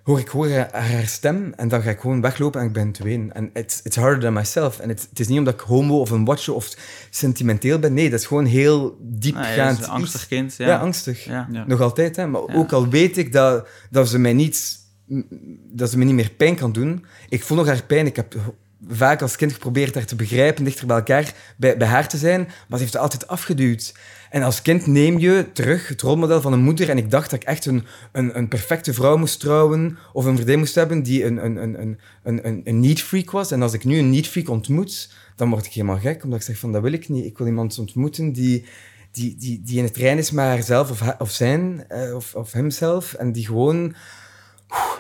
[0.09, 2.91] hoor ik hoor haar, haar, stem en dan ga ik gewoon weglopen en ik ben
[2.91, 3.29] te.
[3.33, 4.79] En it's, it's harder than myself.
[4.79, 6.69] En het is niet omdat ik homo of een watcher of
[7.09, 7.93] sentimenteel ben.
[7.93, 9.77] Nee, dat is gewoon heel diepgaand.
[9.77, 10.55] Ah, een angstig kind.
[10.55, 11.23] Ja, ja angstig.
[11.23, 11.47] Ja.
[11.67, 12.15] Nog altijd.
[12.15, 12.27] Hè.
[12.27, 14.77] Maar ook al weet ik dat, dat ze mij niet
[15.71, 17.05] dat ze me niet meer pijn kan doen.
[17.29, 18.05] Ik voel nog haar pijn.
[18.05, 18.35] Ik heb
[18.87, 22.41] vaak als kind geprobeerd haar te begrijpen, dichter bij elkaar, bij, bij haar te zijn,
[22.41, 23.93] maar ze heeft het altijd afgeduwd.
[24.29, 26.89] En als kind neem je terug het rolmodel van een moeder.
[26.89, 30.35] En ik dacht dat ik echt een, een, een perfecte vrouw moest trouwen of een
[30.35, 33.51] vriendin moest hebben die een, een, een, een, een, een need freak was.
[33.51, 36.45] En als ik nu een need freak ontmoet, dan word ik helemaal gek, omdat ik
[36.45, 37.25] zeg van dat wil ik niet.
[37.25, 38.65] Ik wil iemand ontmoeten die,
[39.11, 42.51] die, die, die in het rein is met haarzelf of, of zijn, eh, of, of
[42.51, 43.13] hemzelf.
[43.13, 43.95] En die gewoon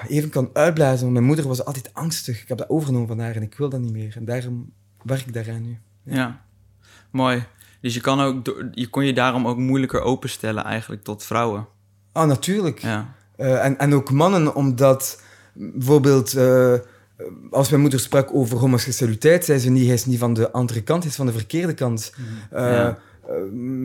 [0.07, 1.01] even kan uitblazen.
[1.01, 2.41] Want mijn moeder was altijd angstig.
[2.41, 4.15] Ik heb dat overgenomen van haar en ik wil dat niet meer.
[4.15, 4.71] En daarom
[5.03, 5.77] werk ik daaraan nu.
[6.03, 6.45] Ja,
[7.11, 7.43] mooi.
[7.81, 11.67] Dus je, kan ook, je kon je daarom ook moeilijker openstellen eigenlijk tot vrouwen.
[12.11, 12.79] Ah, natuurlijk.
[12.79, 13.13] Ja.
[13.37, 15.21] Uh, en, en ook mannen, omdat
[15.53, 16.35] bijvoorbeeld...
[16.35, 16.73] Uh,
[17.51, 20.81] als mijn moeder sprak over homoseksualiteit, zei ze niet, hij is niet van de andere
[20.81, 22.13] kant, hij is van de verkeerde kant.
[22.17, 22.59] Mm.
[22.59, 22.89] Uh,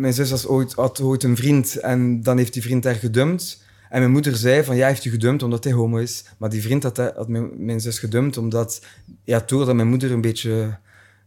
[0.00, 3.62] mijn zus was ooit, had ooit een vriend en dan heeft die vriend haar gedumpt.
[3.88, 6.24] En mijn moeder zei van, ja, hij heeft je gedumpt omdat hij homo is.
[6.38, 8.85] Maar die vriend had, had mijn, mijn, zus gedumpt omdat,
[9.24, 10.78] ja, doordat mijn moeder een beetje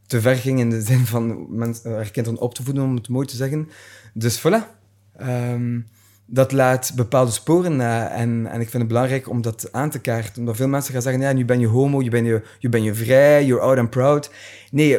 [0.07, 3.09] te ver ging in de zin van mensen, haar kinderen op te voeden, om het
[3.09, 3.69] mooi te zeggen.
[4.13, 4.75] Dus voilà.
[5.21, 5.87] Um,
[6.29, 8.09] dat laat bepaalde sporen na.
[8.09, 10.39] En, en ik vind het belangrijk om dat aan te kaarten.
[10.39, 12.83] Omdat veel mensen gaan zeggen, ja, nu ben je homo, je ben je, je, ben
[12.83, 14.31] je vrij, you're out and proud.
[14.71, 14.89] Nee,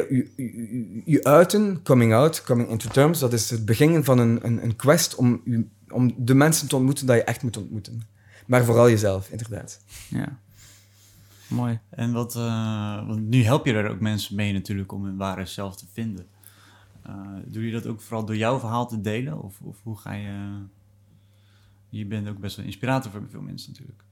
[1.05, 4.75] je uiten, coming out, coming into terms, dat is het begin van een, een, een
[4.75, 5.41] quest om
[5.91, 8.01] om de mensen te ontmoeten dat je echt moet ontmoeten.
[8.45, 9.79] Maar vooral jezelf, inderdaad.
[10.07, 10.39] Ja.
[11.49, 11.79] Mooi.
[11.89, 15.45] En wat, uh, want nu help je er ook mensen mee natuurlijk om hun ware
[15.45, 16.27] zelf te vinden.
[17.07, 19.41] Uh, doe je dat ook vooral door jouw verhaal te delen?
[19.41, 20.61] Of, of hoe ga je...
[21.89, 24.03] Je bent ook best wel inspirator voor veel mensen natuurlijk.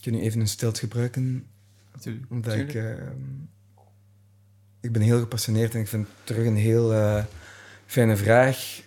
[0.00, 1.46] Kun je even een stilte gebruiken?
[1.92, 2.26] Natuurlijk.
[2.30, 2.74] Omdat ik...
[2.74, 2.94] Uh,
[4.80, 7.24] ik ben heel gepassioneerd en ik vind het terug een heel uh,
[7.86, 8.82] fijne vraag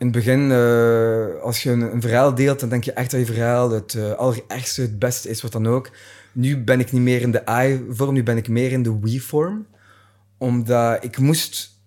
[0.00, 3.20] in het begin, uh, als je een, een, verhaal deelt, dan denk je echt dat
[3.20, 5.90] je verhaal het uh, allerergste, het beste is, wat dan ook.
[6.32, 9.66] Nu ben ik niet meer in de I-vorm, nu ben ik meer in de we-vorm.
[10.38, 11.78] Omdat ik moest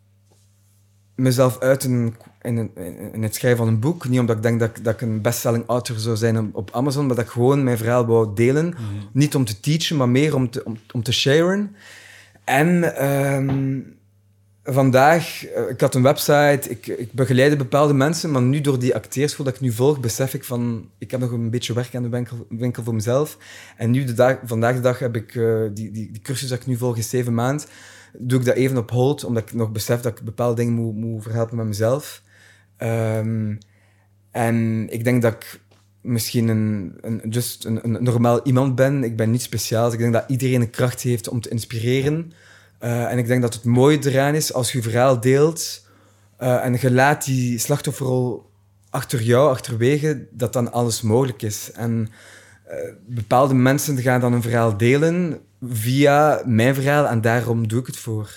[1.15, 2.71] mezelf uiten in,
[3.13, 4.08] in, het schrijven van een boek.
[4.08, 7.06] Niet omdat ik denk dat, dat ik een bestselling author zou zijn op, op Amazon,
[7.06, 8.67] maar dat ik gewoon mijn verhaal wou delen.
[8.67, 8.84] Mhm.
[9.12, 11.76] Niet om te teachen, maar meer om te, om, om te sharen.
[12.43, 13.04] En...
[13.06, 14.02] Um,
[14.63, 18.95] vandaag, uh, ik had een website, ik, ik begeleide bepaalde mensen, maar nu door die
[18.95, 22.04] acteerschool dat ik nu volg, besef ik van, ik heb nog een beetje werk aan
[22.04, 23.38] de winkel, winkel voor mezelf.
[23.78, 26.60] En nu, de dag, vandaag de dag, heb ik uh, die, die, die cursus dat
[26.60, 27.67] ik nu volg, is zeven maand,
[28.17, 30.95] doe ik dat even op hold, omdat ik nog besef dat ik bepaalde dingen moet,
[30.95, 32.21] moet verhelpen met mezelf.
[32.78, 33.58] Um,
[34.32, 35.60] en ik denk dat ik
[36.02, 39.04] misschien een, een, just een, een normaal iemand ben.
[39.04, 39.93] Ik ben niet speciaal.
[39.93, 42.32] Ik denk dat iedereen een kracht heeft om te inspireren.
[42.84, 45.82] Uh, en ik denk dat het mooie eraan is als je verhaal deelt
[46.39, 48.52] uh, en je laat die slachtofferrol
[48.89, 51.72] achter jou, achterwege, dat dan alles mogelijk is.
[51.72, 52.10] En
[53.05, 57.97] bepaalde mensen gaan dan een verhaal delen via mijn verhaal en daarom doe ik het
[57.97, 58.29] voor.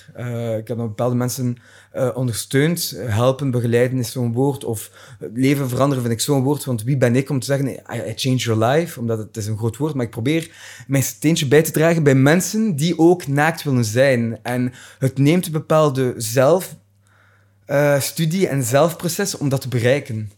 [0.59, 1.57] ik heb bepaalde mensen
[1.97, 2.95] uh, ondersteunt.
[2.97, 4.65] Helpen, begeleiden is zo'n woord.
[4.65, 4.91] Of
[5.35, 6.65] leven veranderen vind ik zo'n woord.
[6.65, 9.01] Want wie ben ik om te zeggen, I, change your life?
[9.01, 9.95] Omdat het is een groot woord.
[9.95, 10.51] Maar ik probeer
[10.87, 14.39] mijn steentje bij te dragen bij mensen die ook naakt willen zijn.
[14.43, 16.15] En het neemt een bepaalde
[17.67, 20.31] zelfstudie en zelfproces om dat te bereiken.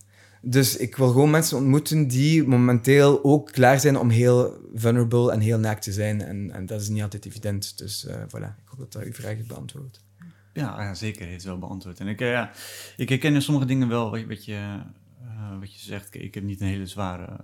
[0.43, 5.41] Dus ik wil gewoon mensen ontmoeten die momenteel ook klaar zijn om heel vulnerable en
[5.41, 6.21] heel naakt te zijn.
[6.21, 7.79] En, en dat is niet altijd evident.
[7.79, 10.05] Dus uh, voilà, ik hoop dat dat uw vraag beantwoordt.
[10.53, 11.27] Ja, ja, zeker.
[11.27, 12.01] Heeft wel beantwoord.
[12.01, 12.51] En ik, eh, ja,
[12.97, 14.81] ik herken sommige dingen wel wat je, wat je,
[15.23, 16.15] eh, wat je zegt.
[16.15, 17.41] Ik heb niet een hele zware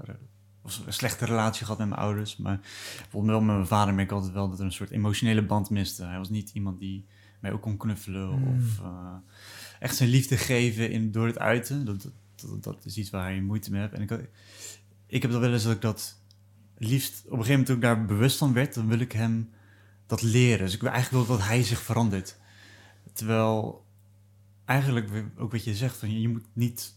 [0.62, 2.36] of een slechte relatie gehad met mijn ouders.
[2.36, 2.60] Maar
[3.00, 5.70] bijvoorbeeld wel met mijn vader merk ik altijd wel dat er een soort emotionele band
[5.70, 6.04] miste.
[6.04, 7.06] Hij was niet iemand die
[7.40, 8.56] mij ook kon knuffelen Mm.
[8.56, 8.82] of
[9.80, 11.84] echt zijn liefde geven in, door het uiten.
[11.84, 12.10] Dat,
[12.50, 13.94] dat, dat, dat is iets waar je moeite mee hebt.
[13.94, 14.28] En ik,
[15.06, 16.20] ik heb dan wel eens dat ik dat
[16.78, 17.22] liefst...
[17.24, 19.50] Op een gegeven moment toen ik daar bewust van werd, dan wil ik hem
[20.06, 20.64] dat leren.
[20.64, 22.38] Dus ik wil eigenlijk wel dat hij zich verandert.
[23.12, 23.84] Terwijl
[24.64, 26.94] eigenlijk ook wat je zegt, van je, moet niet...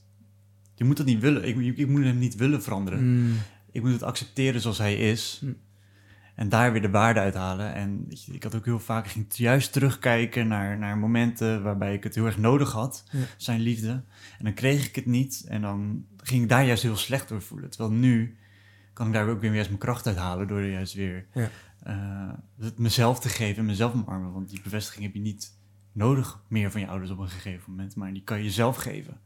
[0.75, 1.47] Je moet dat niet willen.
[1.47, 3.23] Ik, ik, moet hem niet willen veranderen.
[3.23, 3.37] Mm.
[3.71, 5.37] Ik moet het accepteren zoals hij is.
[5.41, 5.51] Hm.
[6.37, 7.73] En daar weer de waarde uithalen.
[7.73, 12.03] En je, ik had ook heel vaak, ging juist terugkijken naar, naar momenten waarbij ik
[12.03, 13.19] het heel erg nodig had, Ja.
[13.37, 13.89] zijn liefde.
[14.37, 15.45] En dan kreeg ik het niet.
[15.47, 17.69] En dan ging ik daar juist heel slecht door voelen.
[17.69, 18.37] Terwijl nu
[18.93, 21.49] kan ik daar ook weer juist mijn kracht uithalen door juist weer Ja.
[21.83, 24.33] eh, het mezelf te geven en mezelf omarmen.
[24.33, 25.53] Want die bevestiging heb je niet
[25.91, 27.95] nodig meer van je ouders op een gegeven moment.
[27.95, 29.19] Maar die kan je zelf geven.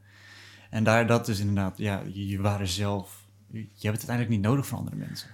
[0.69, 3.25] En daar, dat is inderdaad, ja, je, je ware zelf.
[3.47, 5.29] Je, je hebt het uiteindelijk niet nodig van andere mensen.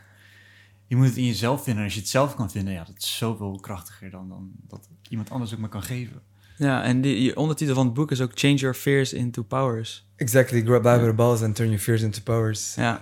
[0.88, 1.78] Je moet het in jezelf vinden.
[1.78, 4.88] En als je het zelf kan vinden, ja, dat is zoveel krachtiger dan, dan dat
[5.10, 6.21] iemand anders ook maar kan geven.
[6.58, 10.08] Ja, en die, die ondertitel van het boek is ook Change Your Fears into Powers.
[10.15, 12.76] Exactly, grab by the balls and turn your fears into powers.
[12.76, 13.02] Ja,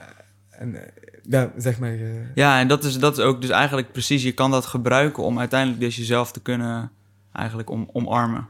[0.49, 0.91] En, eh,
[1.29, 1.93] ja, zeg maar.
[1.93, 5.23] eh, ja en dat is, dat is ook dus eigenlijk precies, je kan dat gebruiken
[5.23, 6.91] om uiteindelijk dus jezelf te kunnen
[7.31, 8.47] eigenlijk om, omarmen.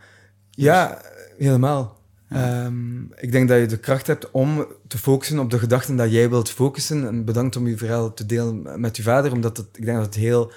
[0.51, 1.01] Ja,
[1.37, 1.99] helemaal.
[2.35, 6.11] Ehm, ik denk dat je de kracht hebt om te focussen op de gedachten dat
[6.11, 7.07] jij wilt focussen.
[7.07, 10.05] En bedankt om je verhaal te delen met je vader, omdat het, ik denk dat
[10.05, 10.51] het heel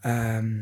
[0.00, 0.54] ehm,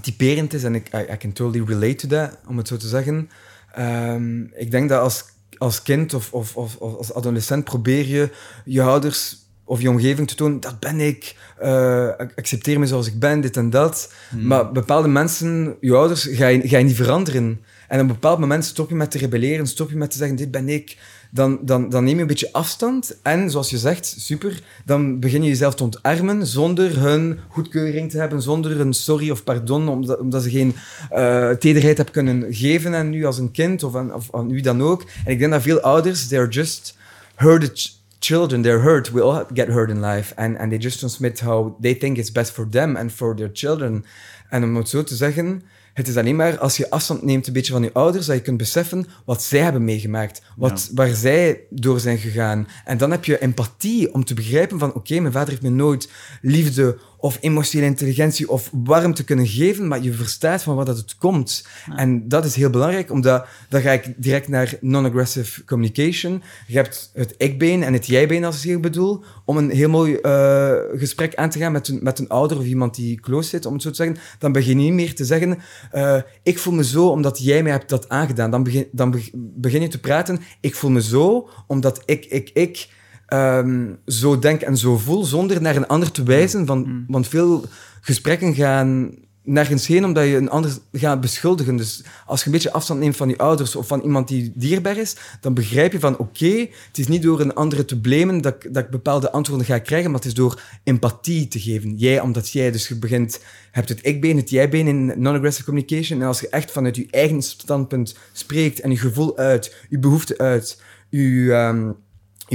[0.00, 0.64] typerend is.
[0.64, 3.30] En ik I, I can totally relate to that, om het zo te zeggen.
[3.72, 5.24] Ehm, ik denk dat als,
[5.58, 8.30] als kind of, of, of, of als adolescent probeer je
[8.64, 13.18] je ouders of je omgeving te tonen, dat ben ik, eh, accepteer me zoals ik
[13.18, 14.12] ben, dit en dat.
[14.30, 14.46] Hmm.
[14.46, 17.60] Maar bepaalde mensen, je ouders, ga je, ga je niet veranderen.
[17.90, 20.36] En op een bepaald moment stop je met te rebelleren, stop je met te zeggen,
[20.36, 20.96] dit ben ik.
[21.30, 23.16] Dan, dan, dan neem je een beetje afstand.
[23.22, 28.18] En zoals je zegt, super, dan begin je jezelf te ontarmen zonder hun goedkeuring te
[28.18, 30.74] hebben, zonder een sorry of pardon, omdat, omdat ze geen
[31.10, 34.60] eh, tederheid hebben kunnen geven aan u als een kind of aan, of aan u
[34.60, 35.04] dan ook.
[35.24, 36.96] En ik denk dat veel ouders, they're just
[37.34, 39.10] hurted ch- children, they're hurt.
[39.10, 40.36] We all get hurt in life.
[40.36, 43.50] And, and they just transmit how they think it's best for them and for their
[43.52, 44.04] children.
[44.48, 45.62] En om het zo te zeggen,
[46.00, 48.42] het is alleen maar als je afstand neemt een beetje van je ouders, dat je
[48.42, 52.68] kunt beseffen wat zij hebben meegemaakt, wat, waar zij door zijn gegaan.
[52.84, 56.10] En dan heb je empathie om te begrijpen van, oké, mijn vader heeft me nooit
[56.42, 61.16] liefde of emotionele intelligentie of warmte kunnen geven, maar je verstaat van waar dat het
[61.16, 61.66] komt.
[61.96, 66.42] En dat is heel belangrijk, omdat dan ga ik direct naar non-aggressive communication.
[66.66, 70.14] Je hebt het ikbeen en het jijbeen, als ik het bedoel, om een heel mooi
[70.14, 73.66] eh, gesprek aan te gaan met een, met een ouder of iemand die close zit,
[73.66, 74.16] om het zo te zeggen.
[74.38, 75.58] Dan begin je niet meer te zeggen,
[75.90, 78.50] eh, ik voel me zo omdat jij mij hebt dat aangedaan.
[78.50, 82.50] Dan begin, dan beg- begin je te praten, ik voel me zo omdat ik, ik,
[82.54, 82.88] ik
[83.30, 86.66] ehm, zo denk en zo voel, zonder naar een ander te wijzen.
[86.66, 87.04] Van, Mm.
[87.08, 87.64] Want veel
[88.00, 89.10] gesprekken gaan
[89.42, 91.76] nergens heen omdat je een ander gaat beschuldigen.
[91.76, 94.96] Dus als je een beetje afstand neemt van je ouders of van iemand die dierbaar
[94.96, 98.54] is, dan begrijp je van oké, het is niet door een andere te blamen dat,
[98.54, 101.96] ik- dat ik bepaalde antwoorden ga krijgen, maar het is door empathie te geven.
[101.96, 103.40] Jij, omdat jij dus je begint,
[103.70, 106.20] hebt het ik-been, het jij-been in non-aggressive communication.
[106.20, 110.38] En als je echt vanuit je eigen standpunt spreekt en je gevoel uit, je behoefte
[110.38, 111.94] uit, je, ehm, je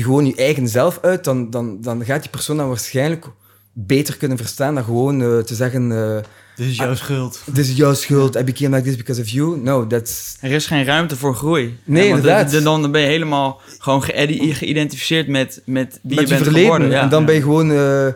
[0.04, 3.26] gewoon je eigen zelf uit, dan, dan, dan gaat die persoon dan waarschijnlijk
[3.74, 5.92] beter kunnen verstaan dan gewoon eh, te zeggen...
[5.92, 6.24] eh,
[6.56, 7.42] Dit is jouw schuld.
[7.54, 8.36] This is jouw schuld.
[8.36, 9.58] I became like this because of you.
[9.58, 10.38] No, that's...
[10.42, 11.78] Er is geen ruimte voor groei.
[11.84, 12.52] Nee, inderdaad.
[12.52, 16.44] dan- Dan ben je helemaal gewoon ge- geïdentificeerd met, met wie met je je bent
[16.44, 16.62] verleden.
[16.72, 16.90] geworden.
[16.90, 17.02] Ja.
[17.02, 17.26] En dan Ja.
[17.26, 17.72] ben je gewoon...
[17.72, 18.14] eh, eh,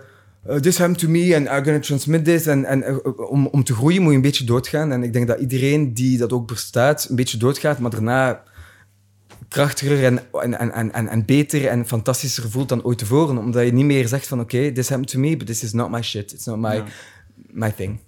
[0.62, 2.46] this happened to me and I'm gonna transmit this.
[2.46, 4.92] En, en om, om te groeien moet je een beetje doodgaan.
[4.92, 8.44] En ik denk dat iedereen die dat ook bestaat, een beetje doodgaat, maar daarna
[9.48, 13.38] krachtiger en, en, en, en, en beter en fantastischer voelt dan ooit tevoren.
[13.38, 15.90] Omdat je niet meer zegt van, oké, this happened to me, but this is not
[15.92, 16.34] my shit.
[16.34, 16.84] It's not my, Ja.
[17.52, 18.00] my thing.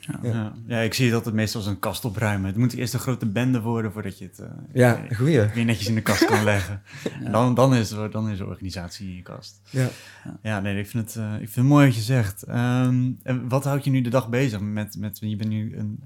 [0.00, 0.18] Ja.
[0.22, 0.52] Ja.
[0.66, 2.46] ja, ik zie dat het meestal als een kast opruimen.
[2.46, 5.40] Het moet eerst een grote bende worden voordat je het eh, Ja, goeie.
[5.54, 6.82] weer netjes in de kast kan leggen.
[7.24, 9.60] En dan, dan, is, er- dan is de organisatie in je kast.
[9.70, 9.88] Ja.
[10.42, 12.42] Ja, nee, ik vind het, eh, ik vind het mooi wat je zegt.
[12.42, 16.02] Ehm, en wat houdt je nu de dag bezig met, met je bent nu een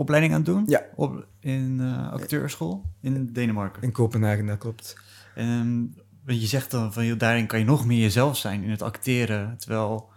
[0.00, 0.64] opleiding aan het doen?
[0.66, 0.82] Ja.
[0.94, 3.82] Op, in eh, acteurschool in Denemarken.
[3.82, 4.96] In Kopenhagen, dat klopt.
[5.34, 5.94] En
[6.26, 9.56] je zegt dan van, joh, daarin kan je nog meer jezelf zijn in het acteren.
[9.58, 10.08] Terwijl,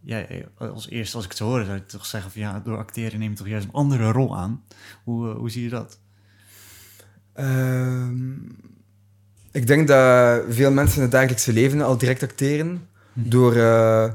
[0.00, 0.26] ja,
[0.58, 3.18] als eerste, als ik het zo hoor, zou je toch zeggen van, ja, door acteren
[3.18, 4.62] neem je toch juist een andere rol aan.
[5.04, 6.00] Hoe, eh, hoe zie je dat?
[7.32, 8.34] Ehm,
[9.50, 12.88] ik denk dat veel mensen in het dagelijkse leven al direct acteren.
[13.12, 14.12] Door, eh,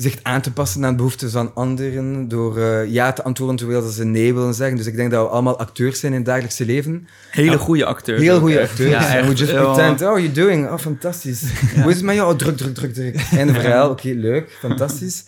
[0.00, 3.82] zich aan te passen aan de behoeften van anderen, door eh, ja te antwoorden terwijl
[3.88, 4.76] ze nee willen zeggen.
[4.76, 7.08] Dus ik denk dat we allemaal acteurs zijn in het dagelijkse leven.
[7.30, 7.56] Hele Ja.
[7.56, 8.20] goede acteurs.
[8.20, 8.90] Heel goede acteurs.
[8.90, 9.62] Ja, En we just Ja.
[9.72, 10.66] pretend, oh, you doing?
[10.70, 11.42] Oh, fantastisch.
[11.82, 12.32] Hoe is het met jou?
[12.32, 13.26] Oh, druk, druk, druk, druk.
[13.38, 13.90] Einde verhaal.
[13.90, 14.56] Oké, leuk.
[14.60, 15.24] Fantastisch.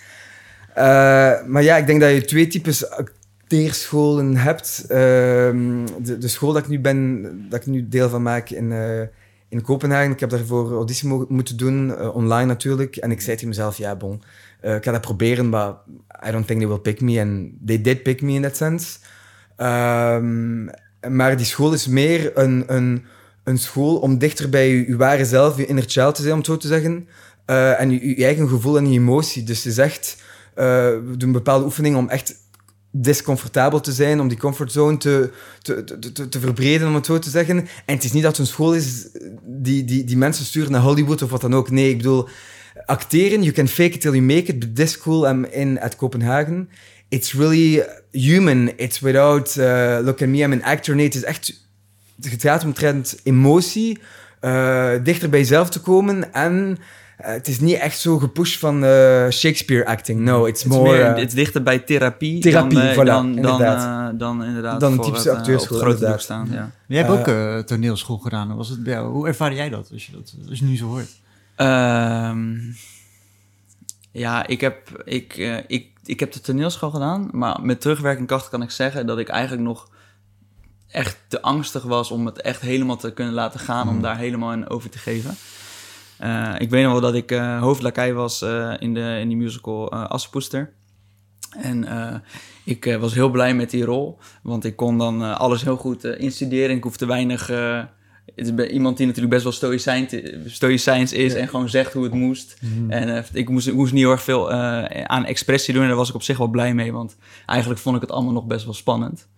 [0.75, 0.85] Eh,
[1.47, 4.85] maar ja, ik denk dat je twee types acteerscholen hebt.
[4.89, 8.73] Ehm, de, de school dat ik nu ben, dat ik nu deel van maak in,
[8.73, 9.01] eh,
[9.49, 10.11] in Kopenhagen.
[10.11, 12.97] Ik heb daarvoor auditie mo- moeten doen, online natuurlijk.
[12.97, 14.23] En ik zei tegen mezelf, ja, bon,
[14.61, 15.75] eh, ik ga dat proberen, maar
[16.27, 17.19] I don't think they will pick me.
[17.19, 18.99] En they did pick me in that sense.
[19.57, 20.65] Ehm,
[21.09, 23.05] maar die school is meer een, een,
[23.45, 26.49] een school om dichter bij je, ware zelf, je inner child te zijn, om het
[26.49, 27.09] zo te zeggen.
[27.45, 29.43] Eh, en je, eigen gevoel en je emotie.
[29.43, 30.17] Dus het echt,
[30.55, 30.65] eh,
[31.07, 32.35] we doen bepaalde oefeningen om echt
[32.93, 35.31] discomfortabel te zijn, om die comfortzone te,
[35.63, 37.59] te, te, te, verbreden, om het zo te zeggen.
[37.59, 39.09] En het is niet dat een school is
[39.43, 41.71] die, die, die mensen sturen naar Hollywood of wat dan ook.
[41.71, 42.29] Nee, ik bedoel,
[42.91, 45.97] acteren, you can fake it till you make it, but this school I'm in at
[45.97, 46.69] Copenhagen,
[47.09, 48.73] it's really human.
[48.79, 50.95] It's without, uh, look at me, I'm an actor.
[50.95, 51.67] Nee, het is echt,
[52.21, 53.99] het gaat omtrent emotie,
[54.41, 56.79] eh, dichter bij jezelf te komen en
[57.17, 58.81] eh, het is niet echt zo gepusht van
[59.31, 60.21] Shakespeare acting.
[60.21, 60.97] No, it's Het is, more...
[60.97, 64.13] het is dichter bij therapie, Therapie, dan, eh, voilà, dan, dan, inderdaad.
[64.13, 66.49] eh, dan inderdaad Dan een typische eh, acteurschool, staan.
[66.51, 66.71] Ja.
[66.87, 68.49] Jij hebt ook toneelschool gedaan.
[68.49, 69.13] Hoe Was het bij jou?
[69.13, 71.20] Hoe ervaar jij dat als je, dat, als je nu zo hoort?
[71.61, 72.59] Ehm,
[74.13, 78.49] ja, ik heb, ik, eh, ik, ik heb de toneelschool gedaan, maar met terugwerkende kracht
[78.49, 79.89] kan ik zeggen dat ik eigenlijk nog
[80.89, 84.53] echt te angstig was om het echt helemaal te kunnen laten gaan, om daar helemaal
[84.53, 85.35] in over te geven.
[86.19, 88.43] Eh, ik weet nog wel dat ik hoofdlakij was
[88.79, 90.73] in, de, in die musical Assepoester.
[91.51, 91.87] En
[92.65, 96.77] ik was heel blij met die rol, want ik kon dan alles heel goed instuderen.
[96.77, 97.51] Ik hoefde weinig...
[98.35, 100.15] het is bij iemand die natuurlijk best wel stoïcijns,
[100.47, 102.57] stoïcijns is en gewoon zegt hoe het moest.
[102.89, 106.09] En eh, ik moest, niet heel erg veel eh, aan expressie doen en daar was
[106.09, 108.75] ik op zich wel blij mee, want eigenlijk vond ik het allemaal nog best wel
[108.75, 109.29] spannend.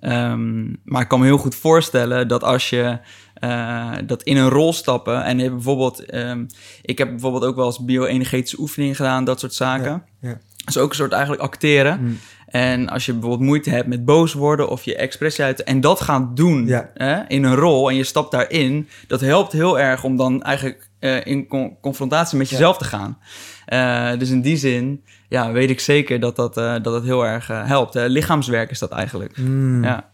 [0.00, 2.98] Ehm, maar ik kan me heel goed voorstellen dat als je
[3.34, 6.44] eh, dat in een rol stappen en bijvoorbeeld, ehm,
[6.82, 10.04] ik heb bijvoorbeeld ook wel eens bio-energetische oefeningen gedaan, dat soort zaken.
[10.20, 10.38] Ja, ja.
[10.64, 12.00] Dat is ook een soort eigenlijk acteren.
[12.02, 12.18] Mm.
[12.52, 16.00] En als je bijvoorbeeld moeite hebt met boos worden of je expressie uit en dat
[16.00, 16.90] gaan doen Ja.
[16.94, 20.90] hè, in een rol en je stapt daarin, dat helpt heel erg om dan eigenlijk
[20.98, 22.56] eh, in con- confrontatie met Ja.
[22.56, 23.18] jezelf te gaan.
[23.66, 27.26] Eh, dus in die zin, ja, weet ik zeker dat dat, eh, dat het heel
[27.26, 27.94] erg helpt.
[27.94, 28.06] hè.
[28.06, 29.36] lichaamswerk is dat eigenlijk.
[29.38, 29.84] Mm.
[29.84, 30.10] Ja.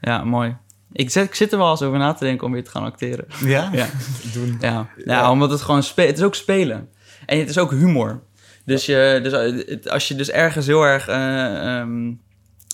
[0.00, 0.56] ja, mooi.
[0.92, 2.84] Ik, zit- ik zit er wel eens over na te denken om weer te gaan
[2.84, 3.24] acteren.
[3.44, 3.68] Ja?
[3.72, 3.86] Ja.
[4.34, 4.56] Doen.
[4.60, 6.88] Ja, ja omdat het gewoon het is ook spelen.
[7.26, 8.22] En het is ook humor.
[8.64, 11.08] Dus, je, dus eh, als je dus ergens heel erg.
[11.08, 12.12] eh, ehm,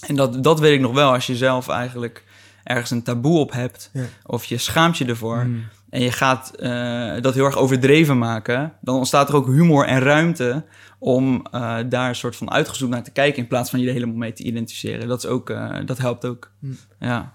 [0.06, 2.24] en dat, dat weet ik nog wel, als je zelf eigenlijk
[2.64, 4.04] ergens een taboe op hebt, Ja.
[4.26, 5.64] of je schaamt je ervoor, Mm.
[5.90, 10.00] en je gaat eh, dat heel erg overdreven maken, dan ontstaat er ook humor en
[10.00, 10.64] ruimte
[10.98, 11.42] om
[11.88, 14.32] daar een soort van uitgezocht naar te kijken, in plaats van je er helemaal mee
[14.32, 15.08] te identificeren.
[15.08, 15.52] Dat, is ook,
[15.84, 16.50] dat helpt ook.
[16.58, 16.76] Mm.
[16.98, 17.34] Ja.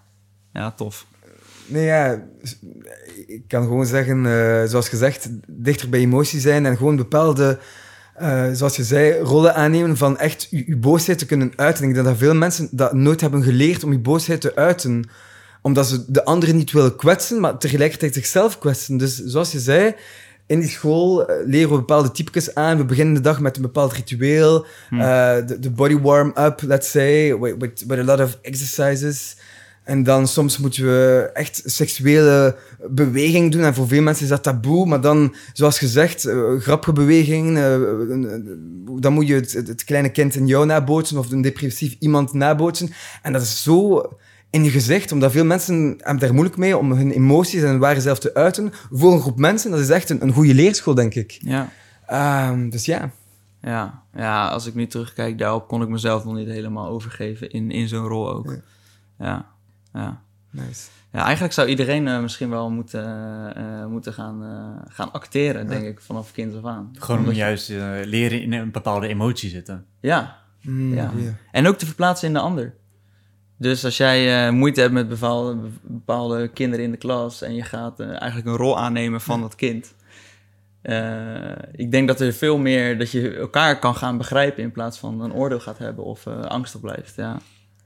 [0.54, 1.06] ja, tof.
[1.66, 2.24] Nee, ja,
[3.28, 4.24] ik kan gewoon zeggen,
[4.70, 7.60] zoals gezegd, dichter bij emotie zijn en gewoon bepaalde,
[8.14, 11.88] eh, zoals je zei, rollen aannemen van echt je, je boosheid te kunnen uiten.
[11.88, 15.10] Ik denk dat veel mensen dat nooit hebben geleerd om je boosheid te uiten,
[15.62, 18.98] omdat ze de anderen niet willen kwetsen, maar tegelijkertijd zichzelf kwetsen.
[18.98, 19.96] Dus zoals je zei,
[20.46, 22.78] in die school eh, leren we bepaalde types aan.
[22.78, 24.66] We beginnen de dag met een bepaald ritueel.
[24.90, 25.00] Hm.
[25.00, 29.36] eh, de, body warm-up, let's say, with a lot of exercises.
[29.84, 32.56] En dan soms moeten we echt seksuele
[32.90, 33.64] beweging doen.
[33.64, 34.86] En voor veel mensen is dat taboe.
[34.86, 37.56] Maar dan, zoals gezegd, uh, grappige bewegingen.
[37.58, 38.42] eh, eh,
[39.00, 42.90] dan moet je het, het, kleine kind in jou nabootsen of een depressief iemand nabootsen.
[43.22, 44.02] En dat is zo
[44.50, 47.80] in je gezicht, omdat veel mensen hebben daar moeilijk mee om hun emoties en hun
[47.80, 48.72] ware zelf te uiten.
[48.92, 51.38] Voor een groep mensen, dat is echt een, een goede leerschool, denk ik.
[51.42, 51.70] Ja.
[52.08, 53.12] Ehm, dus ja.
[53.62, 57.72] Ja, ja, als ik nu terugkijk, daarop kon ik mezelf nog niet helemaal overgeven in,
[57.72, 58.52] in zo'n rol ook.
[58.52, 58.62] Ja.
[59.20, 59.53] Ja,
[59.94, 60.22] ja.
[60.52, 60.90] Nice.
[61.12, 63.06] ja eigenlijk zou iedereen eh, misschien wel moeten,
[63.56, 66.92] eh, moeten gaan, eh, gaan acteren, denk ik, vanaf kind af aan.
[67.00, 69.86] Gewoon om juist eh, leren in een bepaalde emotie zitten.
[70.00, 71.12] Ja, Mm, Ja.
[71.52, 72.74] en ook te verplaatsen in de ander.
[73.58, 77.64] Dus als jij eh, moeite hebt met bepaalde, bepaalde kinderen in de klas en je
[77.64, 79.94] gaat eh, eigenlijk een rol aannemen van dat kind.
[80.82, 84.98] eh, ik denk dat er veel meer dat je elkaar kan gaan begrijpen in plaats
[85.00, 87.16] van een oordeel gaat hebben of eh, angstig blijft.
[87.16, 87.38] Ja,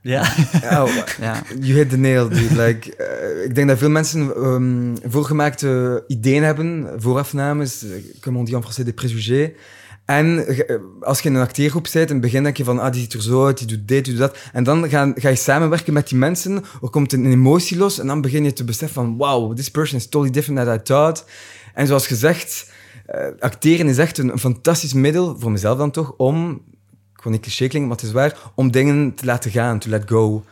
[0.08, 0.22] Ja.
[0.64, 0.90] Oh,
[1.28, 1.44] ja.
[1.60, 2.64] You hit the nail, dude.
[2.64, 8.46] Like, eh, ik denk dat veel mensen ehm, voorgemaakte ideeën hebben, voorafnames, eh, comme on
[8.46, 9.52] dit en français, des préjugés.
[10.06, 12.92] En eh, als je in een acteergroep zit, in het begin denk je van, ah,
[12.92, 14.38] die ziet er zo uit, die doet dit, die doet dat.
[14.54, 18.08] En dan ga, ga je samenwerken met die mensen, er komt een, emotie los, en
[18.08, 21.26] dan begin je te beseffen van, wow, this person is totally different than I thought.
[21.74, 22.72] En zoals gezegd,
[23.40, 26.62] acteren is echt een, een fantastisch middel, voor mezelf dan toch, om,
[27.28, 30.44] wil niet cliché maar het is waar, om dingen te laten gaan, to let go.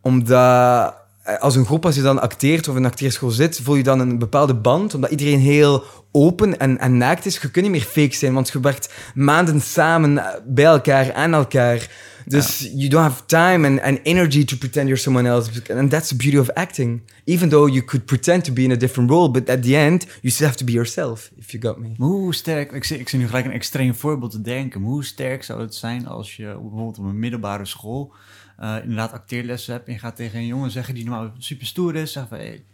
[0.00, 3.74] Omdat eh, als een groep, als je dan acteert of in een acteerschool zit, voel
[3.74, 7.34] je dan een bepaalde band, omdat iedereen heel open en, en naakt is.
[7.34, 11.90] Je kunt niet meer fake zijn, want je werkt maanden samen bij elkaar, aan elkaar.
[12.26, 15.70] Dus you don't have time and, and energy to pretend you're someone else.
[15.70, 17.02] And that's the beauty of acting.
[17.24, 20.06] Even though you could pretend to be in a different role, but at the end,
[20.20, 21.94] you still have to be yourself, if you got me.
[21.96, 24.80] Hoe sterk, ik zie, ik zie nu gelijk een extreem voorbeeld te denken.
[24.80, 28.14] Hoe sterk zou het zijn als je bijvoorbeeld op een middelbare school
[28.56, 31.94] eh, inderdaad acteerlessen hebt en je gaat tegen een jongen zeggen die normaal super stoer
[31.94, 32.64] is, zeggen van hey,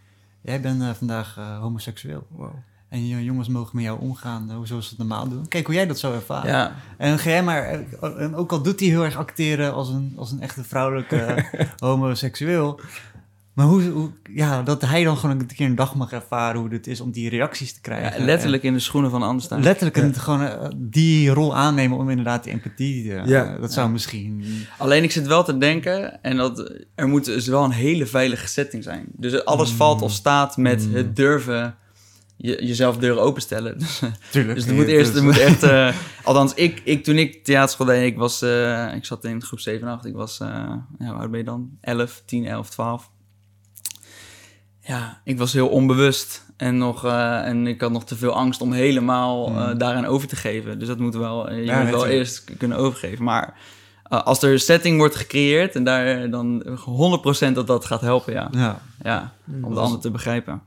[0.40, 2.26] jij bent eh, vandaag eh, homoseksueel.
[2.30, 2.54] Wow.
[2.88, 5.48] En je jongens mogen met jou omgaan, uh, zoals ze het normaal doen.
[5.48, 6.50] Kijk hoe jij dat zou ervaren.
[6.50, 7.84] Ja, En ga jij maar,
[8.18, 11.44] en ook al doet hij heel erg acteren als een, als een echte vrouwelijke
[11.78, 12.80] homoseksueel.
[13.52, 16.70] Maar hoe, hoe, ja, dat hij dan gewoon een keer een dag mag ervaren hoe
[16.72, 18.18] het is om die reacties te krijgen.
[18.20, 19.62] ja, letterlijk in de schoenen van de ander En staan.
[19.62, 23.14] letterlijk en gewoon eh, die rol aannemen om inderdaad die empathie.
[23.14, 23.56] eh, Ja.
[23.60, 24.44] dat zou misschien.
[24.78, 28.48] Alleen ik zit wel te denken, en dat er moet dus wel een hele veilige
[28.48, 29.04] setting zijn.
[29.12, 31.74] Dus alles valt of staat met het durven,
[32.38, 33.78] je, jezelf deuren openstellen.
[33.78, 34.58] Dus, eh, Tuurlijk.
[34.58, 38.04] dus er moet eerst, er moet echt, eh, althans ik, ik, toen ik theaterschool deed,
[38.04, 41.30] ik was, eh, ik zat in groep 7 en 8, ik was, ja, hoe oud
[41.30, 41.70] ben je dan?
[41.80, 43.10] 11, 10, 11, 12.
[44.80, 48.72] Ja, ik was heel onbewust en, nog, en ik had nog te veel angst om
[48.72, 50.78] helemaal eh, daaraan over te geven.
[50.78, 53.24] Dus dat moet wel, je Ja, moet wel eerst kunnen overgeven.
[53.24, 53.54] Maar
[54.02, 56.62] als er een setting wordt gecreëerd en daar dan
[57.50, 58.48] 100% dat dat gaat helpen, ja.
[58.50, 59.32] Ja, ja
[59.62, 60.62] om de ander te begrijpen.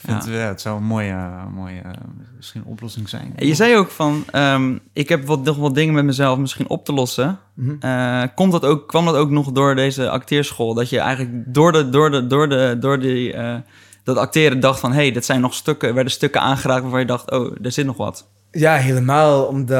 [0.00, 0.30] Ik vind Ja.
[0.30, 1.16] Het, ja, het zou een mooie,
[1.54, 1.90] mooie eh,
[2.36, 3.32] misschien oplossing zijn.
[3.36, 6.68] En je zei ook van, ehm, ik heb wat, nog wat dingen met mezelf misschien
[6.68, 7.38] op te lossen.
[7.80, 10.74] Eh, komt dat ook, kwam dat ook nog door deze acteerschool?
[10.74, 13.56] Dat je eigenlijk door, de, door, de, door, de, door die, eh,
[14.04, 14.92] dat acteren dacht van...
[14.92, 17.30] hé, hey, dit zijn nog stukken, er werden stukken aangeraakt waarvan je dacht...
[17.30, 18.28] oh, er zit nog wat.
[18.50, 19.44] Ja, helemaal.
[19.44, 19.78] Omdat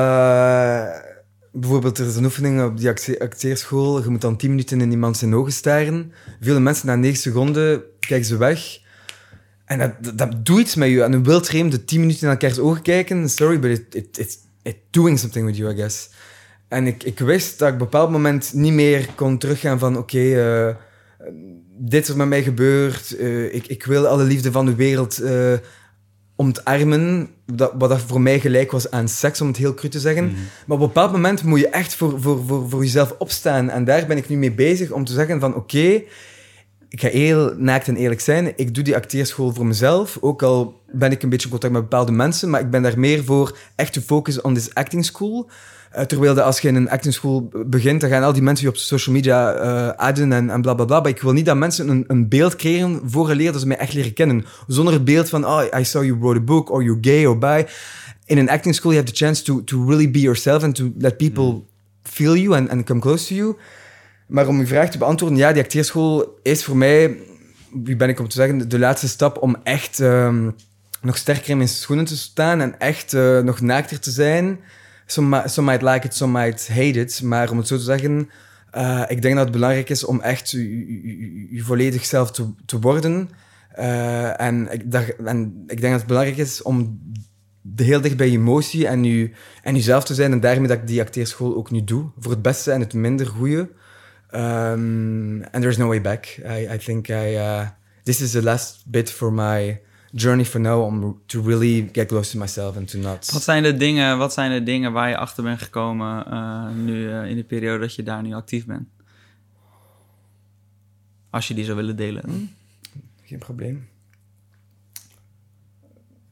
[1.53, 4.03] bijvoorbeeld er is een oefening op die acte- acteerschool.
[4.03, 6.13] Je moet dan 10 minuten in iemand zijn ogen staren.
[6.41, 8.79] Vele mensen na 9 seconden kijken ze weg.
[9.71, 11.03] En dat, dat, dat doet iets met je.
[11.03, 13.29] En een wildvreemde 10 minuten in elkaars ogen kijken.
[13.29, 16.11] Sorry, but it, it, it's, it's doing something with you, I guess.
[16.69, 19.99] En ik, ik wist dat ik op een bepaald moment niet meer kon teruggaan van...
[19.99, 20.75] Oké, eh,
[21.79, 23.17] dit is met mij gebeurd.
[23.17, 25.53] eh, ik, ik wil alle liefde van de wereld eh,
[26.37, 27.29] ontarmen.
[27.47, 30.25] Dat, wat dat voor mij gelijk was aan seks, om het heel cru te zeggen.
[30.25, 30.35] Mhm.
[30.67, 33.71] Maar op een bepaald moment moet je echt voor, voor, voor, voor jezelf opstaan.
[33.71, 35.55] En daar ben ik nu mee bezig om te zeggen van...
[35.55, 36.03] Oké,
[36.91, 38.53] ik ga heel naakt en eerlijk zijn.
[38.57, 40.19] Ik doe die acteerschool voor mezelf.
[40.21, 42.51] Ook al ben ik een beetje in contact met bepaalde mensen.
[42.51, 45.51] Maar ik ben daar meer voor echt te focussen on this acting school.
[45.91, 48.65] Eh, terwijl dat als je in een acting school begint, dan gaan al die mensen
[48.65, 51.01] je op social media eh adden en, en bla bla bla.
[51.01, 53.93] Maar ik wil niet dat mensen een, een beeld creëren vooraleer dat ze mij echt
[53.93, 54.45] leren kennen.
[54.67, 57.39] Zonder het beeld van, oh, I saw you wrote a book, or you're gay or
[57.39, 57.65] bi.
[58.25, 60.93] In een acting school, you have the chance to, to really be yourself and to
[60.99, 61.63] let people
[62.03, 63.57] feel you and, and come close to you.
[64.31, 67.17] Maar om uw vraag te beantwoorden, ja, die acteerschool is voor mij,
[67.73, 70.51] wie ben ik om te zeggen, de laatste stap om echt ehm,
[71.01, 74.61] nog sterker in mijn schoenen te staan en echt eh, nog naakter te zijn.
[75.07, 77.23] Some, some might like it, some might hate it.
[77.23, 78.31] Maar om het zo te zeggen,
[78.71, 83.31] eh, ik denk dat het belangrijk is om echt je, volledig zelf te, te worden.
[83.73, 84.83] Eh, en, ik,
[85.25, 87.01] en ik denk dat het belangrijk is om
[87.77, 89.05] heel dicht bij je emotie en,
[89.63, 90.33] en jezelf te zijn.
[90.33, 92.11] En daarmee dat ik die acteerschool ook nu doe.
[92.19, 93.69] Voor het beste en het minder goede.
[94.33, 96.41] Um, and there's no way back.
[96.45, 97.69] I, I think I, uh,
[98.05, 99.81] this is the last bit for my
[100.13, 103.31] journey for now om to really get close to myself and to not...
[103.33, 107.13] Wat zijn de dingen, wat zijn de dingen waar je achter bent gekomen eh, nu
[107.13, 108.89] eh, in de periode dat je daar nu actief bent?
[111.31, 112.55] Als je die zou willen delen.
[113.23, 113.89] Geen probleem.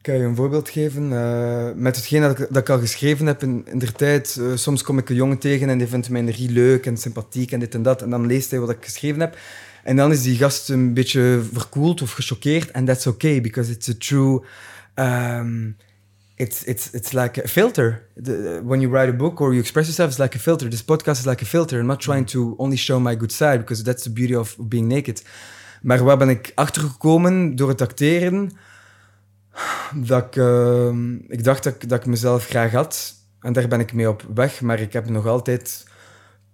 [0.09, 1.13] Kan je een voorbeeld geven.
[1.13, 4.37] eh, met hetgeen dat ik, dat ik al geschreven heb in, in tijd.
[4.39, 7.51] eh, soms kom ik een jongen tegen en die vindt mijn energie leuk en sympathiek
[7.51, 8.01] en dit en dat.
[8.01, 9.37] En dan leest hij wat ik geschreven heb.
[9.83, 12.71] En dan is die gast een beetje verkoeld of gechoqueerd.
[12.71, 14.43] En that's okay, because it's a true...
[14.95, 15.75] um,
[16.35, 18.05] it's, it's, it's like a filter.
[18.63, 20.69] When you write a book or you express yourself, it's like a filter.
[20.69, 21.79] This podcast is like a filter.
[21.79, 24.87] I'm not trying to only show my good side, because that's the beauty of being
[24.87, 25.23] naked.
[25.81, 28.51] Maar waar ben ik achter gekomen door het acteren?
[29.93, 33.13] Dat ik, ehm, ik dacht dat ik, dat ik mezelf graag had.
[33.39, 34.61] En daar ben ik mee op weg.
[34.61, 35.87] Maar ik heb nog altijd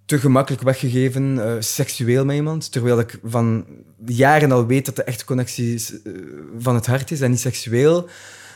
[0.05, 2.71] te gemakkelijk weggegeven, eh, seksueel met iemand.
[2.71, 3.65] Terwijl ik van
[4.05, 6.11] jaren al weet dat de echte connectie eh,
[6.57, 8.09] van het hart is en niet seksueel.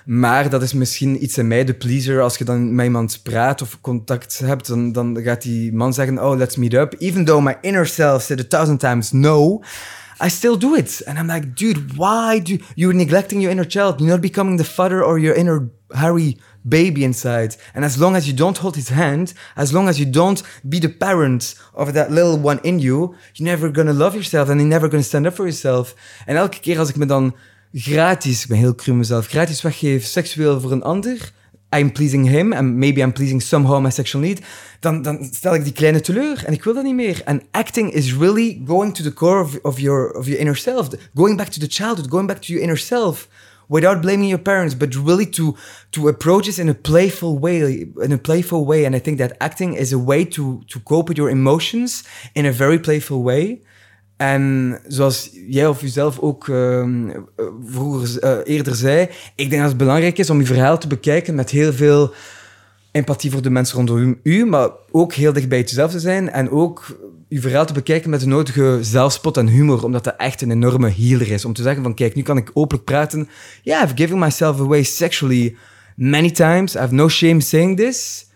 [0.05, 2.21] Maar dat is misschien iets in mij, de pleaser.
[2.21, 6.23] Als je dan met iemand praat of contact hebt, dan, dan gaat die man zeggen,
[6.23, 6.95] oh, let's meet up.
[6.97, 9.61] Even though my inner self said a thousand times no.
[10.19, 11.01] I still do it.
[11.07, 13.99] And I'm like, dude, why do you're neglecting your inner child?
[13.99, 17.55] You're not becoming the father or your inner Harry baby inside.
[17.73, 20.79] And as long as you don't hold his hand, as long as you don't be
[20.79, 24.69] the parent of that little one in you, you're never gonna love yourself and you're
[24.69, 25.95] never gonna stand up for yourself.
[26.25, 27.35] En elke keer als ik me dan
[27.73, 31.31] gratis, ik ben heel cru mezelf, gratis weggeef seksueel voor een ander,
[31.69, 34.41] I'm pleasing him and maybe I'm pleasing somehow my sexual need,
[34.79, 37.21] dan, dan stel ik die kleine teleur en ik wil dat niet meer.
[37.25, 40.87] En acting is really going to the core of, of, your, of your inner self,
[41.13, 43.27] going back to the childhood, going back to your inner self
[43.69, 45.55] without blaming your parents, but really to
[45.91, 48.85] to approach this in a playful way, in a playful way.
[48.85, 52.03] And I think that acting is a way to to cope with your emotions
[52.33, 53.61] in a very playful way.
[54.19, 56.87] En zoals jij of jezelf ook uh,
[57.65, 61.35] vroeger uh, eerder zei, ik denk dat het belangrijk is om je verhaal te bekijken
[61.35, 62.13] met heel veel
[62.91, 66.49] empathie voor de mensen rondom u, maar ook heel dicht bij jezelf te zijn en
[66.49, 66.97] ook
[67.27, 70.91] je verhaal te bekijken met de nodige zelfspot en humor, omdat dat echt een enorme
[70.91, 71.45] healer is.
[71.45, 73.29] Om te zeggen van, kijk, nu kan ik openlijk praten.
[73.63, 75.55] Yeah, I've given myself away sexually
[75.95, 76.75] many times.
[76.75, 78.28] I have no shame saying this.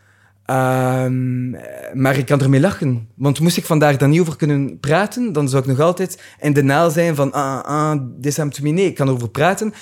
[0.46, 1.50] Um,
[1.94, 3.08] maar ik kan ermee lachen.
[3.16, 6.54] Want moest ik vandaag dan niet over kunnen praten, dan zou ik nog altijd in
[6.54, 8.70] de naal zijn van, ah, ah, this happened to me.
[8.70, 9.74] Nee, ik kan erover praten.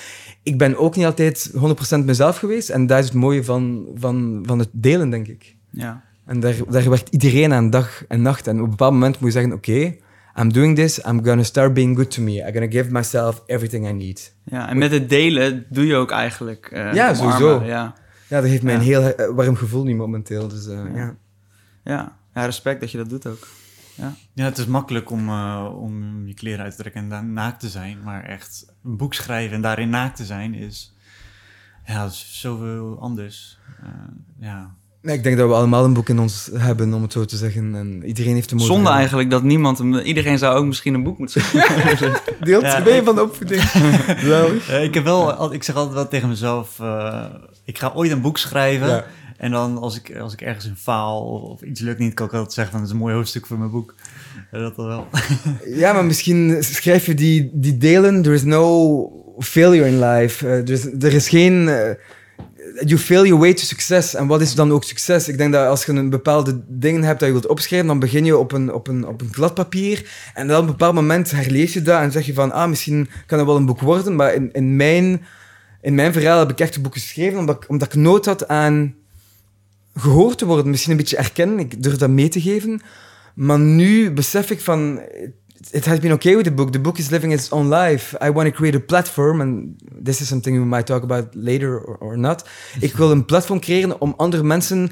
[0.42, 1.52] Ik ben ook niet altijd
[1.96, 2.68] 100% mezelf geweest.
[2.68, 5.56] En dat is het mooie van, van, van het delen, denk ik.
[5.70, 6.02] Ja.
[6.26, 8.46] En daar, daar werkt iedereen aan dag en nacht.
[8.46, 10.00] En op een bepaald moment moet je zeggen, oké, okay,
[10.34, 12.32] I'm doing this, I'm gonna start being good to me.
[12.32, 14.34] I'm gonna give myself everything I need.
[14.44, 17.62] Ja, en met het delen doe je ook eigenlijk uh, Ja, sowieso.
[17.64, 17.94] Ja.
[18.32, 20.48] Ja, dat geeft mij een heel warm gevoel nu momenteel.
[20.48, 21.16] Dus, uh, ja.
[21.84, 22.16] Ja.
[22.34, 22.44] ja.
[22.44, 23.48] Respect dat je dat doet ook.
[23.94, 27.32] Ja, ja het is makkelijk om, uh, om je kleren uit te trekken en dan
[27.32, 28.02] naakt te zijn.
[28.02, 30.94] Maar echt een boek schrijven en daarin naakt te zijn is,
[31.86, 33.58] ja, is zoveel anders.
[34.38, 37.24] ja, Nee, ik denk dat we allemaal een boek in ons hebben, om het zo
[37.24, 37.74] te zeggen.
[37.74, 39.78] En iedereen heeft een mooie Zonde eigenlijk dat niemand...
[40.04, 42.12] Iedereen zou ook misschien een boek moeten schrijven.
[42.40, 43.62] Deel 2 ja, van de opvoeding.
[44.88, 46.78] ik, heb wel, ik zeg altijd wel tegen mezelf...
[46.80, 47.24] Uh,
[47.64, 48.88] ik ga ooit een boek schrijven...
[48.88, 49.04] Ja.
[49.36, 52.32] En dan als ik, als ik ergens een faal of iets lukt niet, kan ik
[52.32, 52.82] altijd zeggen van...
[52.82, 53.94] het is een mooi hoofdstuk voor mijn boek.
[54.52, 55.08] Ja, dat wel.
[55.82, 58.22] ja, maar misschien schrijf je die, die delen...
[58.22, 60.46] There is no failure in life.
[60.46, 61.62] Uh, er, is, er is geen...
[61.66, 61.90] Uh,
[62.80, 64.14] you fail your way to succes.
[64.14, 65.28] En wat is dan ook succes?
[65.28, 68.24] Ik denk dat als je een bepaalde dingen hebt dat je wilt opschrijven, dan begin
[68.24, 70.04] je op een, op een, op een glad papier.
[70.34, 73.08] En dan op een bepaald moment herlees je dat en zeg je van, ah, misschien
[73.26, 74.16] kan het wel een boek worden.
[74.16, 75.22] Maar in, in, mijn,
[75.80, 78.94] in mijn verhaal heb ik echt een boek geschreven omdat omdat ik nood had aan
[79.94, 80.70] gehoord te worden.
[80.70, 81.58] Misschien een beetje erkennen.
[81.58, 82.80] Ik durf dat mee te geven.
[83.34, 85.00] Maar nu besef ik van,
[85.70, 86.72] it has been okay with the book.
[86.72, 88.14] The book is living its own life.
[88.20, 91.78] I want to create a platform, and this is something we might talk about later
[91.78, 92.44] or, or not.
[92.80, 94.90] Ik wil een platform creëren om andere mensen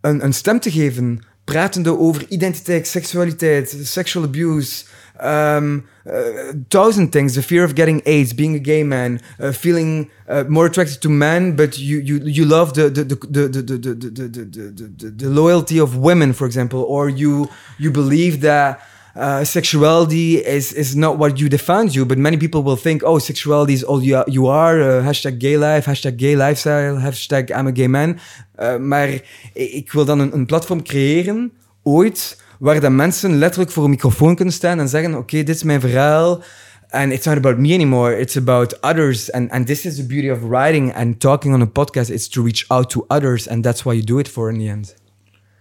[0.00, 4.84] een, een stem te geven, pratende over identiteit, seksualiteit, sexual abuse,
[5.24, 7.32] um, uh, thousand things.
[7.32, 11.10] The fear of getting AIDS, being a gay man, uh, feeling uh, more attracted to
[11.10, 14.92] men, but you you you love the the the the the the the, the, the,
[14.96, 17.48] the, the loyalty of women, for example, or you
[17.78, 18.80] you believe that
[19.14, 23.18] uh, sexuality is is not what you defines you, but many people will think, oh,
[23.18, 24.80] sexuality is all you, you are.
[24.80, 28.18] Uh, hashtag gay life, hashtag gay lifestyle, hashtag I'm a gay man.
[28.58, 29.20] Uh, maar
[29.52, 31.52] ik wil dan een, een, platform creëren,
[31.82, 35.54] ooit, waar dat mensen letterlijk voor een microfoon kunnen staan en zeggen, oké, okay, dit
[35.56, 36.42] is mijn verhaal.
[36.90, 38.18] And it's not about me anymore.
[38.18, 39.32] It's about others.
[39.32, 42.10] And, and this is the beauty of writing and talking on a podcast.
[42.10, 43.48] It's to reach out to others.
[43.48, 45.01] And that's why you do it for in the end.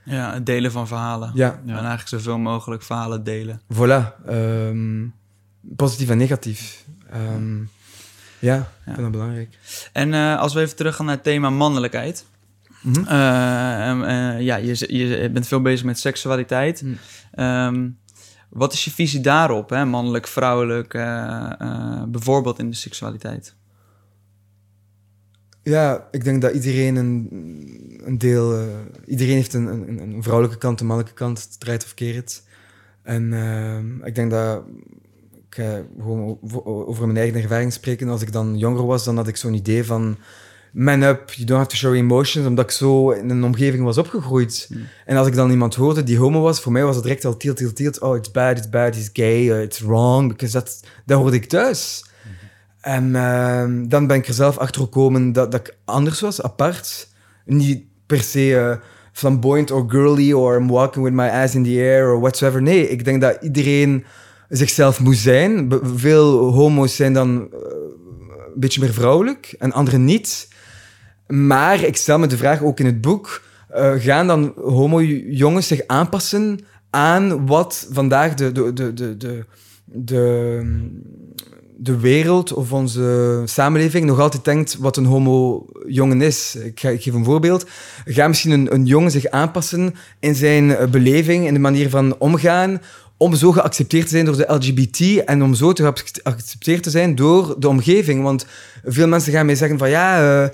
[0.03, 1.31] Ja, het delen van verhalen.
[1.33, 1.61] Ja.
[1.65, 3.61] En eigenlijk zoveel mogelijk verhalen delen.
[3.73, 4.27] Voilà.
[4.29, 5.13] Um,
[5.75, 6.85] positief en negatief.
[7.13, 7.69] Um,
[8.39, 9.57] ja, ik vind dat belangrijk.
[9.93, 12.25] En uh, als we even teruggaan naar het thema mannelijkheid.
[12.81, 13.03] Mm -hmm.
[13.03, 16.81] uh, uh, ja, je, je bent veel bezig met seksualiteit.
[16.81, 16.97] Mm.
[17.45, 17.97] Um,
[18.49, 19.85] wat is je visie daarop, hè?
[19.85, 20.93] mannelijk, vrouwelijk,
[22.07, 23.55] bijvoorbeeld in de seksualiteit?
[25.63, 27.27] Ja, ik denk dat iedereen een,
[28.03, 28.61] een deel...
[28.61, 28.67] Uh,
[29.05, 32.43] iedereen heeft een, een, een, vrouwelijke kant, een mannelijke kant, het draait of keert.
[33.03, 34.63] En uh, ik denk dat...
[35.49, 38.09] Ik ga gewoon over mijn eigen ervaring spreken.
[38.09, 40.17] Als ik dan jonger was, dan had ik zo'n idee van...
[40.71, 42.47] Man up, you don't have to show emotions.
[42.47, 44.65] Omdat ik zo in een omgeving was opgegroeid.
[44.69, 44.87] Hmm.
[45.05, 47.37] En als ik dan iemand hoorde die homo was, voor mij was het direct al
[47.37, 47.99] tilt, tilt, tilt.
[47.99, 50.27] Oh, it's bad, it's bad, it's gay, uh, it's wrong.
[50.27, 52.03] Because dat, dat hoorde ik thuis.
[52.81, 57.09] En uh, dan ben ik er zelf achter gekomen dat, dat ik anders was, apart.
[57.45, 58.75] Niet per se uh,
[59.11, 62.61] flamboyant or girly or I'm walking with my ass in the air or whatsoever.
[62.61, 64.03] Nee, ik denk dat iedereen
[64.49, 65.79] zichzelf moet zijn.
[65.83, 67.59] Veel homo's zijn dan uh,
[68.53, 70.47] een beetje meer vrouwelijk en anderen niet.
[71.27, 73.41] Maar ik stel me de vraag ook in het boek:
[73.75, 76.59] uh, gaan dan homo-jongens zich aanpassen
[76.89, 79.45] aan wat vandaag de, de, de, de, de
[79.93, 80.61] de,
[81.83, 86.55] de wereld of onze samenleving nog altijd denkt wat een homo-jongen is.
[86.55, 87.65] Ik, geef een voorbeeld.
[88.05, 92.15] Ga misschien een, een jongen zich aanpassen in zijn eh, beleving, in de manier van
[92.17, 92.81] omgaan,
[93.17, 97.15] om zo geaccepteerd te zijn door de LGBT en om zo te geaccepteerd te zijn
[97.15, 98.23] door de omgeving.
[98.23, 98.45] Want
[98.83, 100.49] veel mensen gaan mij zeggen van ja, uh,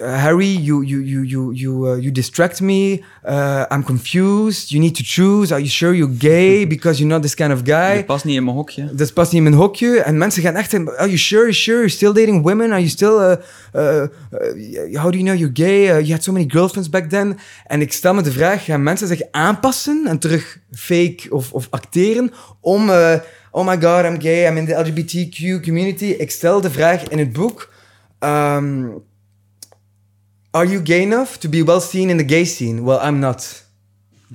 [0.00, 4.94] Harry, you, you, you, you, you, uh, you distract me, uh, I'm confused, you need
[4.94, 7.94] to choose, are you sure you're gay because you're not this kind of guy?
[7.94, 8.94] Dat past niet in mijn hokje.
[8.94, 10.00] Dat past niet in mijn hokje.
[10.00, 12.70] En mensen gaan echt zeggen, are you sure, are you sure, you're still dating women,
[12.70, 13.36] are you still, uh,
[13.74, 17.38] uh, how do you know you're gay, you had so many girlfriends back then.
[17.66, 21.66] En ik stel me de vraag, gaan mensen zich aanpassen en terug fake of, of
[21.70, 22.90] acteren om
[23.54, 26.06] oh my god, I'm gay, I'm in the LGBTQ community.
[26.06, 27.72] Ik stel de vraag in het boek:
[28.20, 29.02] um,
[30.50, 32.82] Are you gay enough to be well seen in the gay scene?
[32.82, 33.62] Well, I'm not.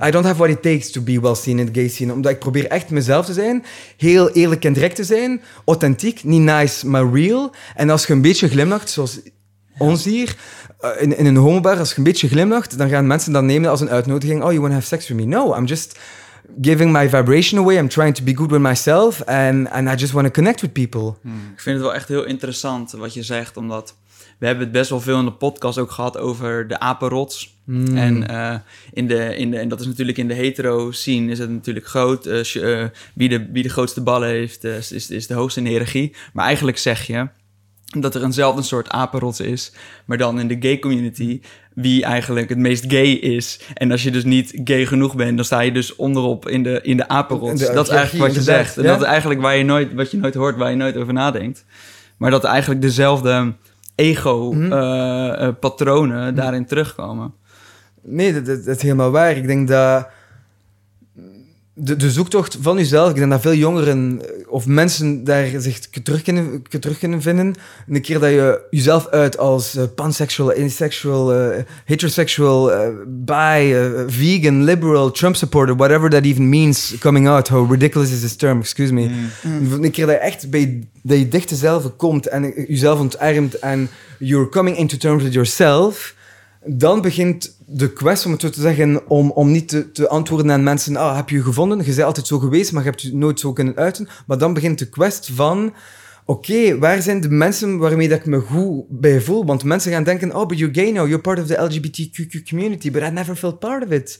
[0.02, 2.14] I don't have what it takes to be well seen in the gay scene.
[2.14, 3.64] Omdat ik probeer echt mezelf te zijn.
[3.98, 5.42] Heel eerlijk en direct te zijn.
[5.66, 6.24] Authentiek.
[6.24, 7.52] Niet nice, maar real.
[7.76, 9.20] En als je een beetje glimlacht, zoals
[9.78, 10.36] ons hier,
[10.82, 13.70] uh, in, in een homobar, als je een beetje glimlacht, dan gaan mensen dat nemen
[13.70, 14.44] als een uitnodiging.
[14.44, 15.26] Oh, you want to have sex with me?
[15.26, 16.00] No, I'm just
[16.62, 17.78] giving my vibration away.
[17.78, 19.22] I'm trying to be good with myself.
[19.22, 21.18] And, and I just want to connect with people.
[21.22, 21.52] Hmm.
[21.54, 23.96] Ik vind het wel echt heel interessant wat je zegt, omdat
[24.40, 27.58] we hebben het best wel veel in de podcast ook gehad over de apenrots.
[27.66, 27.98] Hmm.
[27.98, 28.56] En, uh,
[28.94, 31.88] in de, in de, en dat is natuurlijk in de hetero scene is het natuurlijk
[31.88, 32.28] groot.
[32.28, 35.72] Uh, uh, wie, de, wie de grootste ballen heeft, is, is de hoogste in de
[35.72, 36.16] hiërarchie.
[36.34, 37.28] Maar eigenlijk zeg je
[37.98, 39.72] dat er eenzelfde soort apenrots is,
[40.06, 41.42] maar dan in de gay community,
[41.82, 43.60] wie eigenlijk het meest gay is.
[43.74, 46.80] En als je dus niet gay genoeg bent, dan sta je dus onderop in de,
[46.82, 47.74] in de apenrots.
[47.74, 48.78] dat is eigenlijk wat je zegt.
[48.78, 51.14] En dat is eigenlijk waar je nooit, wat je nooit hoort, waar je nooit over
[51.14, 51.66] nadenkt.
[52.18, 53.54] Maar dat eigenlijk dezelfde
[53.96, 56.30] ego-patronen mhm.
[56.30, 57.34] uh, daarin terugkomen.
[58.02, 59.38] Nee, dat, dat, dat, is helemaal waar.
[59.38, 60.08] Ik denk dat
[61.80, 65.80] de, de zoektocht van jezelf, ik denk dat veel jongeren eh, of mensen daar zich
[65.80, 67.56] terug kunnen, terug kunnen vinden.
[67.88, 73.76] Een keer dat je jezelf uit als uh, pansexual, asexual, uh, heterosexual, uh, bi,
[74.08, 77.48] vegan, liberal, Trump supporter, whatever that even means coming out.
[77.48, 79.10] How ridiculous is this term, excuse me.
[79.44, 79.84] Mm.
[79.84, 83.90] Een keer dat je echt bij dat je dicht zelf komt en jezelf ontarmt en
[84.20, 86.18] you're coming into terms with yourself
[86.66, 90.52] dan begint de quest, om het zo te zeggen, om, om niet te, te antwoorden
[90.52, 91.78] aan mensen, ah, heb je je gevonden?
[91.78, 94.08] Je bent altijd zo geweest, maar je hebt je nooit zo kunnen uiten.
[94.28, 95.74] Maar dan begint de quest van,
[96.26, 99.46] oké, waar zijn de mensen waarmee dat ik me goed bij voel?
[99.46, 102.92] Want mensen gaan denken, oh, but you're gay now, you're part of the LGBTQ community,
[102.92, 104.20] but I never felt part of it.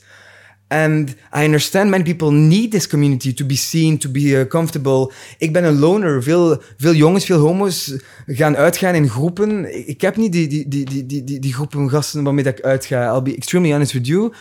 [0.70, 5.12] And I understand many people need this community to be seen, to be uh, comfortable.
[5.38, 6.22] Ik ben een loner.
[6.22, 7.96] Veel, veel jongens, veel homo's
[8.26, 9.78] gaan uitgaan in groepen.
[9.88, 13.14] Ik heb niet die, die, die, die, die, die groepen gasten waarmee ik uitga.
[13.14, 14.32] I'll be extremely honest with you.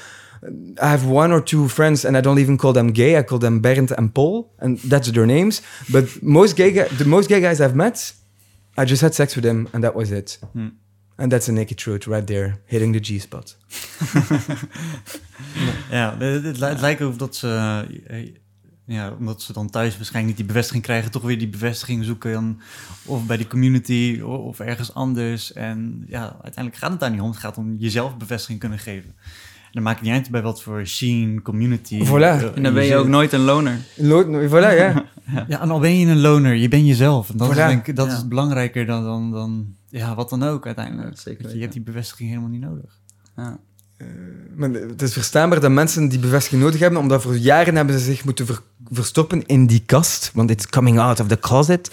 [0.81, 3.17] I have one or two friends, and I don't even call them gay.
[3.17, 5.61] I call them Bernd and Paul, and that's their names.
[5.87, 8.13] But most gay, the most gay guys I've met,
[8.77, 10.39] I just had sex with them, and that was it.
[10.53, 10.67] Hmm.
[11.19, 13.57] And that's a naked truth right there, hitting the G-spot.
[15.91, 18.31] ja, het, lijkt ook dat ze, eh,
[18.85, 22.59] ja, omdat ze dan thuis waarschijnlijk niet die bevestiging krijgen, toch weer die bevestiging zoeken.
[23.05, 25.53] of bij die community of, ergens anders.
[25.53, 27.29] En ja, uiteindelijk gaat het daar niet om.
[27.29, 29.09] Het gaat om jezelf bevestiging kunnen geven.
[29.09, 32.05] En dan maakt het niet uit bij wat voor scene, community.
[32.05, 32.09] Voilà.
[32.09, 33.79] Eh, en dan ben je ook nooit een loner.
[34.47, 35.05] Voilà, ja.
[35.47, 37.29] ja, en al ben je een loner, je bent jezelf.
[37.29, 40.65] En dat, is, denk ik, dat is belangrijker dan, dan, dan ja, wat dan ook
[40.65, 41.19] uiteindelijk.
[41.19, 42.99] zeker je hebt die bevestiging helemaal niet nodig.
[43.35, 43.59] Ja.
[43.97, 44.07] Uh,
[44.55, 48.05] maar het is verstaanbaar dat mensen die bevestiging nodig hebben, omdat voor jaren hebben ze
[48.05, 48.47] zich moeten
[48.91, 51.91] verstoppen in die kast, want it's coming out of the closet.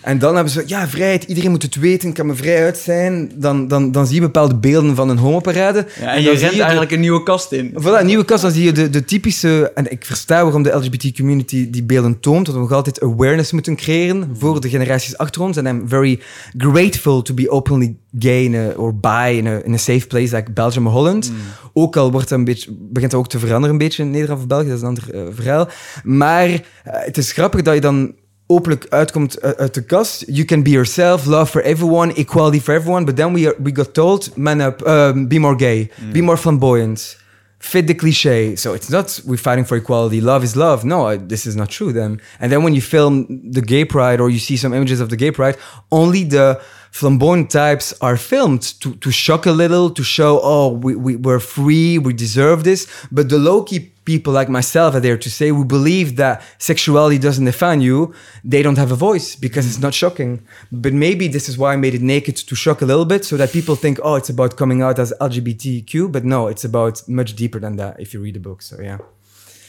[0.00, 3.32] En dan hebben ze, ja, vrijheid, iedereen moet het weten, kan me vrij uit zijn.
[3.34, 5.86] Dan, dan, dan zie je bepaalde beelden van een homoparade.
[6.00, 7.70] Ja, en, je rent eigenlijk een nieuwe kast in.
[7.70, 9.72] Voilà, een nieuwe kast, dan zie je de, de typische...
[9.74, 13.76] En ik versta waarom de LGBT-community die beelden toont, dat we nog altijd awareness moeten
[13.76, 15.56] creëren voor de generaties achter ons.
[15.56, 16.20] En I'm very
[16.56, 20.52] grateful to be openly gay in or bi in a, in a safe place like
[20.52, 21.30] Belgium or Holland.
[21.30, 21.36] Mm.
[21.72, 24.40] Ook al wordt dat een beetje, begint dat ook te veranderen een beetje in Nederland
[24.40, 25.68] of België, dat is een ander uh, verhaal.
[26.02, 28.14] Maar uh, het is grappig dat je dan
[28.46, 30.24] openlijk uitkomt uit de kast.
[30.26, 33.04] You can be yourself, love for everyone, equality for everyone.
[33.04, 36.12] But then we, are, we got told, man up, um, be more gay, mm.
[36.12, 37.16] be more flamboyant,
[37.58, 38.56] fit the cliche.
[38.56, 40.20] So it's not we're fighting for equality.
[40.20, 40.84] Love is love.
[40.86, 42.20] No, this is not true then.
[42.38, 45.16] And then when you film the gay pride or you see some images of the
[45.16, 45.56] gay pride,
[45.88, 46.60] only the
[46.94, 51.40] flamboyant types are filmed to, to shock a little, to show, oh, we, we, we're
[51.40, 52.86] free, we deserve this.
[53.10, 57.18] But the low key people like myself are there to say, we believe that sexuality
[57.18, 58.14] doesn't define you.
[58.44, 60.46] They don't have a voice because it's not shocking.
[60.70, 63.36] But maybe this is why I made it naked to shock a little bit so
[63.38, 66.12] that people think, oh, it's about coming out as LGBTQ.
[66.12, 68.62] But no, it's about much deeper than that if you read the book.
[68.62, 68.98] So yeah.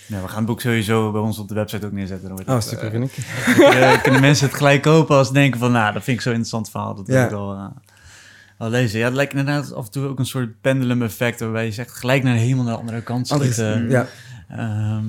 [0.08, 2.28] Ja, we gaan het boek sowieso bij ons op de website ook neerzetten.
[2.28, 3.18] Dan wordt Oh, het, super, eh, vind ik.
[3.74, 6.32] eh, kunnen mensen het gelijk kopen als ze denken van, nou, dat vind ik zo'n
[6.32, 6.96] interessant verhaal.
[6.96, 7.66] Dat wil ik wel, eh,
[8.58, 9.00] wel lezen.
[9.00, 11.92] Ja, het lijkt inderdaad af en toe ook een soort pendulum effect, waarbij je zegt
[11.92, 13.90] gelijk naar helemaal naar de andere kant Anders, schieten.
[13.90, 14.08] ja.
[14.50, 15.06] Ehm,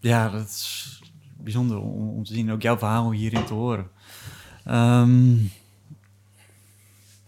[0.00, 1.00] ja, dat is
[1.36, 3.86] bijzonder om, om te zien, ook jouw verhaal hierin te horen.
[4.64, 5.34] Ehm,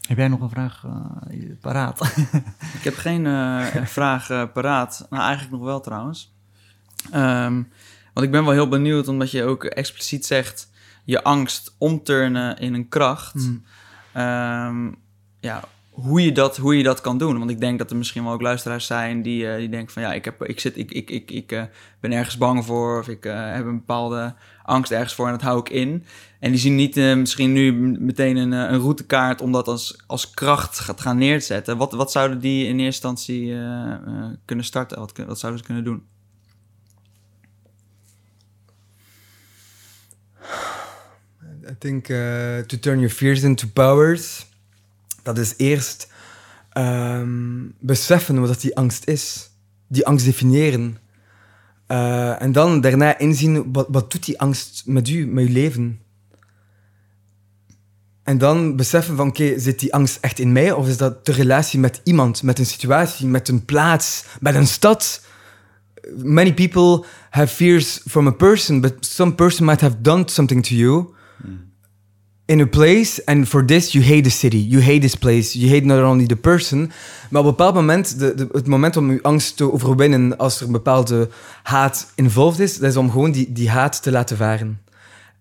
[0.07, 2.01] heb jij nog een vraag eh, paraat?
[2.79, 5.07] Ik heb geen eh, vraag eh, paraat.
[5.11, 6.32] Nou, eigenlijk nog wel trouwens.
[7.11, 7.63] Ehm,
[8.13, 10.71] want ik ben wel heel benieuwd, omdat je ook expliciet zegt...
[11.05, 13.33] je angst omturnen in een kracht.
[13.33, 13.65] Hmm.
[14.13, 14.93] Ehm,
[15.41, 17.39] ja, hoe je, dat, hoe je dat kan doen.
[17.39, 20.03] Want ik denk dat er misschien wel ook luisteraars zijn die, eh, die denken van...
[20.03, 21.63] ja, ik, heb, ik, zit, ik, ik, ik, ik eh,
[22.01, 22.99] ben ergens bang voor...
[22.99, 26.05] of ik eh, heb een bepaalde angst ergens voor en dat hou ik in.
[26.41, 29.41] En die zien niet misschien nu meteen een, een routekaart...
[29.41, 31.77] om dat als, als kracht gaat gaan neerzetten.
[31.77, 33.47] Wat, wat zouden die in eerste instantie
[34.45, 34.99] kunnen starten?
[34.99, 36.03] Wat, wat zouden ze kunnen doen?
[41.69, 42.17] I think uh,
[42.67, 44.47] to turn your fears into powers,
[45.23, 46.09] dat is eerst
[46.71, 49.51] ehm, beseffen wat dat die angst is.
[49.89, 50.99] Die angst definiëren.
[51.87, 56.01] Eh, en dan daarna inzien, wat, wat doet die angst met u, met uw leven?
[58.23, 60.73] En dan beseffen van, oké, zit die angst echt in mij?
[60.73, 64.67] Of is dat de relatie met iemand, met een situatie, met een plaats, met een
[64.67, 65.25] stad?
[66.17, 70.75] Many people have fears from a person, but some person might have done something to
[70.75, 71.15] you
[72.45, 75.71] in a place, and for this you hate the city, you hate this place, you
[75.71, 76.91] hate not only the person,
[77.31, 80.67] maar op een bepaald moment, de, het moment om uw angst te overwinnen als er
[80.67, 81.29] een bepaalde
[81.63, 84.81] haat involved is, dat is om gewoon die, die haat te laten varen.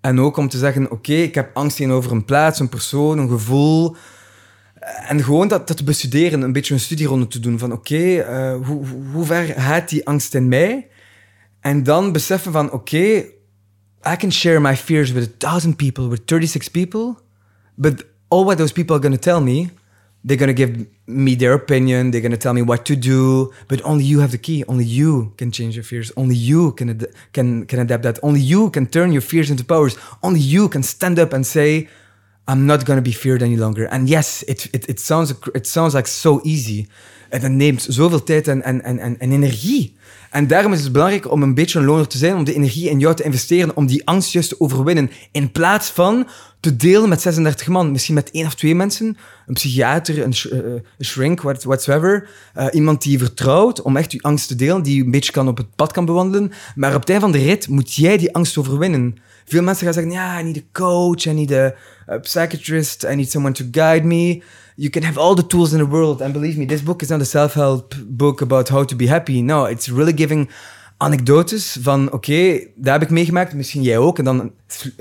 [0.02, 3.30] En ook om te zeggen, oké, ik heb angst tegenover een plaats, een persoon, een
[3.30, 3.96] gevoel.
[5.08, 8.56] En gewoon dat, dat te bestuderen, een beetje een studieronde te doen van oké, eh,
[8.66, 10.88] hoe- hoe ver haat die angst in mij?
[11.60, 13.24] En dan beseffen van oké,
[14.04, 17.22] I can share my fears with a thousand people, with 36 people,
[17.78, 19.70] but all what those people are going to tell me,
[20.24, 23.54] they're going to give me their opinion, they're going to tell me what to do,
[23.68, 24.64] but only you have the key.
[24.68, 26.12] Only you can change your fears.
[26.16, 28.20] Only you can, ad- can, can adapt that.
[28.22, 29.98] Only you can turn your fears into powers.
[30.22, 31.90] Only you can stand up and say,
[32.52, 33.88] I'm not to be feared any longer.
[33.90, 36.88] And yes, it, it, it, sounds, it sounds like so easy.
[37.30, 39.96] En dat neemt zoveel tijd en, en, en, en, en energie.
[40.30, 42.90] En daarom is het belangrijk om een beetje een loner te zijn, om de energie
[42.90, 45.12] in jou te investeren, om die angst juist te overwinnen.
[45.32, 46.28] In plaats van
[46.60, 51.06] te delen met 36 man, misschien met één of twee mensen, een psychiater, een, eh,
[51.06, 54.96] shrink, what- whatsoever, eh, iemand die je vertrouwt, om echt je angst te delen, die
[54.96, 56.52] je een beetje kan op het pad kan bewandelen.
[56.76, 59.18] Maar op het einde van de rit moet jij die angst overwinnen.
[59.46, 61.74] Veel mensen gaan zeggen, ja, need a coach, I need a,
[62.12, 64.42] a psychiatrist, I need someone to guide me.
[64.76, 66.22] You can have all the tools in the world.
[66.22, 69.42] And believe me, this book is not a self-help book about how to be happy.
[69.42, 70.50] No, it's really giving
[70.98, 74.18] anekdotes van, oké, dat heb ik meegemaakt, misschien jij ook.
[74.18, 74.52] En dan,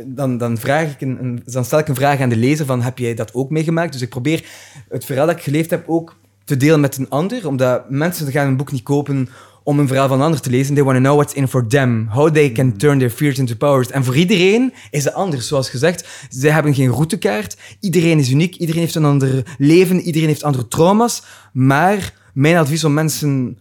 [0.06, 2.98] dan, dan, vraag ik een- dan stel ik een vraag aan de lezer van, heb
[2.98, 3.92] jij dat ook meegemaakt?
[3.92, 4.44] Dus ik probeer
[4.88, 8.46] het verhaal dat ik geleefd heb ook te delen met een ander, omdat mensen gaan
[8.46, 9.28] een boek niet kopen
[9.70, 10.74] om een verhaal van een ander te lezen.
[10.74, 12.06] They want to know what's in for them.
[12.08, 13.90] How they can turn their fears into powers.
[13.90, 15.48] En voor iedereen is het anders.
[15.48, 17.56] Zoals gezegd, zij hebben geen routekaart.
[17.80, 18.54] Iedereen is uniek.
[18.54, 20.00] Iedereen heeft een ander leven.
[20.00, 21.22] Iedereen heeft andere trauma's.
[21.52, 23.58] Maar mijn advies om mensen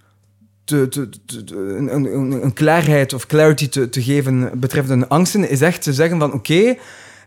[0.64, 1.10] te, te,
[1.56, 1.94] een,
[2.44, 6.76] een, klaarheid of clarity te, te geven betreffende angsten, is echt te zeggen van oké,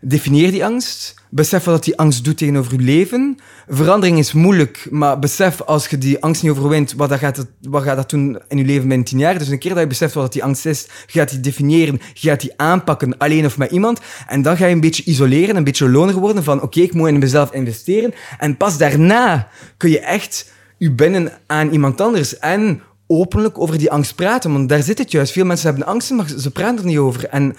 [0.01, 1.22] definieer die angst.
[1.35, 3.37] Besef wat die angst doet tegenover je leven.
[3.67, 7.95] Verandering is moeilijk, maar besef als je die angst niet overwint, wat, gaat, wat gaat
[7.95, 9.37] dat doen in je leven binnen tien jaar?
[9.37, 12.41] Dus een keer dat je beseft wat die angst is, gaat die definiëren, je gaat
[12.41, 13.99] die aanpakken, alleen of met iemand.
[14.27, 17.07] En dan ga je een beetje isoleren, een beetje loner worden van oké, ik moet
[17.07, 18.13] in mezelf investeren.
[18.37, 23.91] En pas daarna kun je echt je binnen aan iemand anders en openlijk over die
[23.91, 24.51] angst praten.
[24.53, 25.31] Want daar zit het juist.
[25.31, 27.27] Veel mensen hebben angsten, maar ze praten er niet over.
[27.27, 27.55] En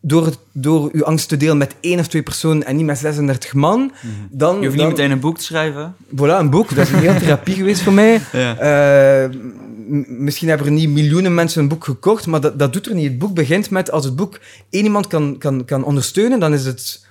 [0.00, 2.98] door, het- door uw angst te delen met één of twee personen en niet met
[2.98, 3.92] 36 man,
[4.30, 4.60] dan...
[4.60, 5.94] Je hoeft dan, niet meteen een boek te schrijven.
[6.16, 6.74] Voilà, een boek.
[6.74, 8.20] Dat is een hele therapie geweest voor mij.
[8.32, 8.56] Ja.
[8.58, 9.30] Eh,
[10.06, 13.08] misschien hebben er niet miljoenen mensen een boek gekocht, maar dat, dat doet er niet.
[13.08, 14.38] Het boek begint met, als het boek
[14.70, 17.06] één iemand kan, kan, kan ondersteunen, dan is het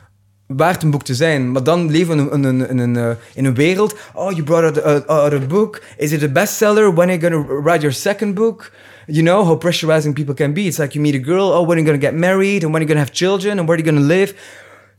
[0.47, 1.51] waard een boek te zijn.
[1.51, 3.95] Maar dan leven we in een, in een, eh, in een wereld.
[4.13, 5.81] Oh, you brought out, a- out a book.
[5.97, 6.93] Is it a bestseller?
[6.93, 8.71] When are you going to write your second book?
[9.07, 10.67] You know how pressurizing people can be.
[10.67, 11.51] It's like you meet a girl.
[11.53, 12.63] Oh, when are you going to get married?
[12.63, 13.59] And when are you going to have children?
[13.59, 14.33] And where are you going to live?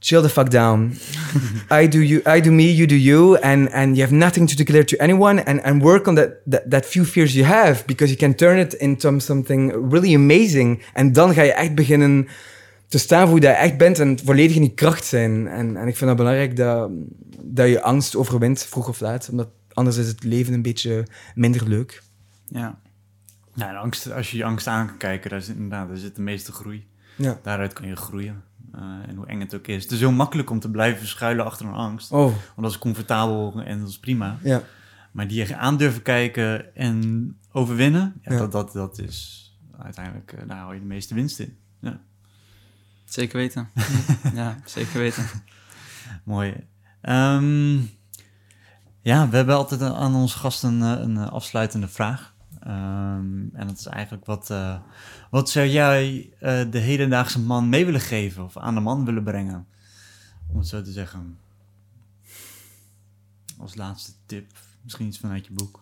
[0.00, 0.96] Chill the fuck down.
[1.70, 4.56] I do you, I do me, you do you, and and you have nothing to
[4.56, 8.10] declare to anyone, and and work on that that, that few fears you have, because
[8.10, 10.82] you can turn it into something really amazing.
[10.94, 12.26] En dan ga je echt beginnen
[12.88, 15.48] te staan voor wie je echt bent en volledig in je kracht zijn.
[15.48, 16.90] En, en ik vind het belangrijk dat,
[17.42, 21.68] dat je angst overwint, vroeg of laat, omdat anders is het leven een beetje minder
[21.68, 22.02] leuk.
[22.48, 22.78] Ja.
[23.54, 26.16] Ja, en angst, als je je angst aan kan kijken, daar zit inderdaad daar zit
[26.16, 26.86] de meeste groei.
[27.16, 27.38] Ja.
[27.42, 28.42] Daaruit kan je groeien.
[28.74, 29.82] Eh, en hoe eng het ook is.
[29.82, 32.12] Het is heel makkelijk om te blijven schuilen achter een angst.
[32.12, 34.38] Oh, Want dat is comfortabel en dat is prima.
[34.42, 34.62] ja.
[35.12, 38.38] Maar die je aan durven kijken en overwinnen, ja, Ja.
[38.38, 41.56] Dat, dat, dat is uiteindelijk, eh, daar hou je de meeste winst in.
[43.04, 43.68] Zeker weten.
[44.34, 45.24] ja, zeker weten.
[46.24, 46.66] Mooi.
[47.00, 47.74] Ehm,
[49.00, 52.31] ja, we hebben altijd aan onze gasten een, een afsluitende vraag.
[52.64, 54.78] Ehm, en dat is eigenlijk wat, eh,
[55.30, 59.22] wat zou jij eh, de hedendaagse man mee willen geven of aan de man willen
[59.22, 59.66] brengen?
[60.46, 61.38] Om het zo te zeggen.
[63.58, 64.50] Als laatste tip,
[64.82, 65.80] misschien iets vanuit je boek.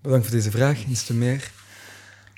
[0.00, 1.52] Bedankt voor deze vraag, eens te meer.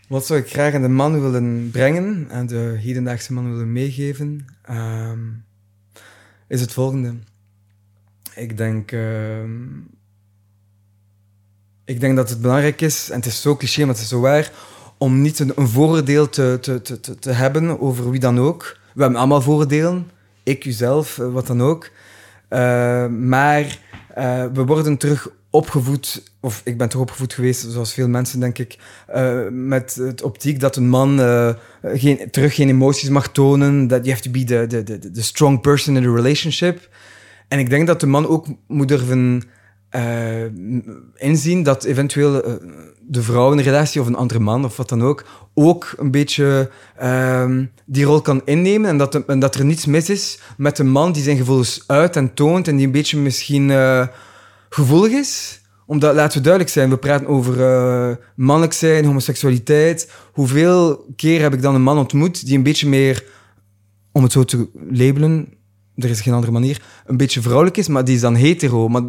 [0.09, 4.47] Wat zou ik graag aan de man willen brengen, aan de hedendaagse man willen meegeven,
[4.63, 5.31] Ehm,
[6.47, 7.15] is het volgende.
[8.35, 9.61] Ik denk, ehm,
[11.85, 14.21] ik denk dat het belangrijk is, en het is zo cliché, maar het is zo
[14.21, 14.53] waar,
[14.99, 18.79] om niet een, een te, te, te, te, hebben over wie dan ook.
[18.95, 20.11] We hebben allemaal vooroordelen,
[20.43, 21.91] ik, uzelf, eh, wat dan ook.
[22.49, 23.79] Eh, maar
[24.15, 28.59] eh, we worden terug opgevoed, of ik ben toch opgevoed geweest, zoals veel mensen denk
[28.59, 28.79] ik,
[29.51, 31.19] met het optiek dat een man
[31.83, 35.23] geen, terug geen emoties mag tonen, dat you have to be the, the, the, the
[35.23, 36.89] strong person in the relationship.
[37.53, 39.43] En ik denk dat de man ook moet durven
[39.89, 40.45] eh,
[41.15, 42.53] inzien dat eventueel eh,
[43.01, 45.25] de vrouw in een relatie of een andere man of wat dan ook,
[45.55, 50.11] ook een beetje ehm, die rol kan innemen en dat, en dat er niets mis
[50.11, 53.71] is met een man die zijn gevoelens uit en toont en die een beetje misschien
[53.71, 54.07] eh,
[54.69, 55.61] gevoelig is.
[55.87, 60.11] Omdat, laten we duidelijk zijn, we praten over mannelijk zijn, homoseksualiteit.
[60.33, 63.25] Hoeveel keer heb ik dan een man ontmoet die een beetje meer,
[64.13, 65.49] om het zo te labelen,
[66.05, 68.89] er is geen andere manier, een beetje vrouwelijk is, maar die is dan hetero.
[68.89, 69.03] Maar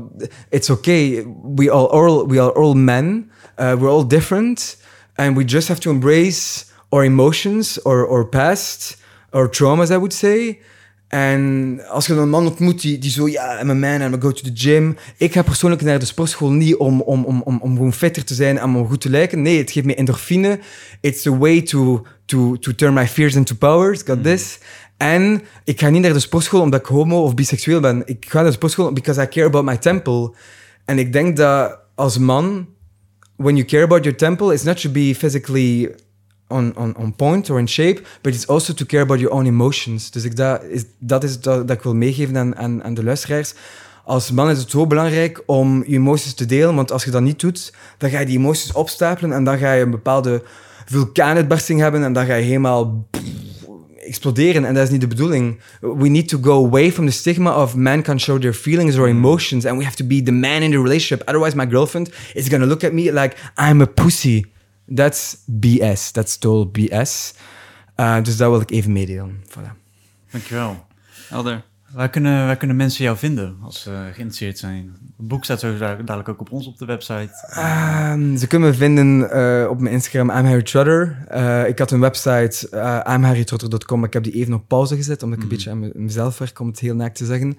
[0.50, 1.26] it's okay.
[1.56, 3.32] We are all, we are all men.
[3.60, 4.78] Uh, we're all different.
[5.16, 8.98] And we just have to embrace our emotions, or our past,
[9.32, 10.60] our traumas, I would say.
[11.14, 14.32] En als je een man ontmoet die, die zo, ja, I'm a man, I'm go
[14.32, 14.98] to the gym.
[15.18, 18.34] Ik ga persoonlijk naar de sportschool niet om, om, om, om, om gewoon fitter te
[18.34, 19.42] zijn en om goed te lijken.
[19.42, 20.60] Nee, het geeft me endorfine.
[21.02, 23.92] It's a way to, to, to turn my fears into power.
[23.92, 24.60] It's got this.
[24.98, 28.02] En ik ga niet naar de sportschool omdat ik homo of biseksueel ben.
[28.06, 30.34] Ik ga naar de sportschool because I care about my temple.
[30.86, 32.68] En ik denk dat als man,
[33.36, 35.96] when you care about your temple, it's not to be physically
[36.48, 39.46] on, on, on point or in shape, but it's also to care about your own
[39.46, 40.12] emotions.
[40.12, 43.54] Dus ik, dat is, dat is dat, ik wil meegeven aan, aan, aan de luisteraars.
[44.06, 47.22] Als man is het zo belangrijk om je emoties te delen, want als je dat
[47.22, 50.44] niet doet, dan ga je die emoties opstapelen en dan ga je een bepaalde
[50.86, 53.08] vulkaanuitbarsting hebben en dan ga je helemaal
[54.06, 55.60] exploderen en dat is niet de bedoeling.
[55.80, 59.08] We need to go away from the stigma of men can show their feelings or
[59.08, 61.28] emotions and we have to be the man in the relationship.
[61.28, 64.46] Otherwise my girlfriend is gonna look at me like I'm a pussy.
[64.96, 66.12] That's BS.
[66.12, 67.34] That's total BS.
[68.00, 69.44] Uh, dus dat wil ik even meedelen.
[69.50, 69.72] Voilà.
[70.32, 70.86] Dankjewel.
[71.30, 71.64] Helder.
[71.94, 74.96] Waar kunnen, waar kunnen mensen jou vinden als ze geïnteresseerd zijn?
[75.18, 77.48] Het boek staat zo dadelijk ook op ons op de website.
[77.50, 81.26] Ehm, ze kunnen me vinden eh, op mijn Instagram, I'm Harry Trotter.
[81.28, 85.24] Eh, ik had een website, uh, imharrytrotter.com, maar ik heb die even op pauze gezet,
[85.24, 87.58] omdat ik een beetje aan mezelf werk, om het heel naakt te zeggen.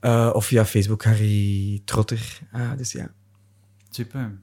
[0.00, 2.38] Uh, of via Facebook, Harry Trotter.
[2.54, 3.08] Uh, dus ja.
[3.90, 4.38] Super.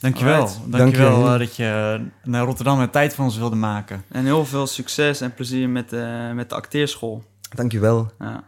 [0.00, 0.40] Dankjewel.
[0.40, 0.72] Alright.
[0.72, 1.32] Dankjewel Dank je.
[1.32, 4.02] uh, dat je naar Rotterdam een tijd van ons wilde maken.
[4.08, 7.24] En heel veel succes en plezier met, uh, met de acteerschool.
[7.54, 8.10] Dankjewel.
[8.18, 8.44] Ja.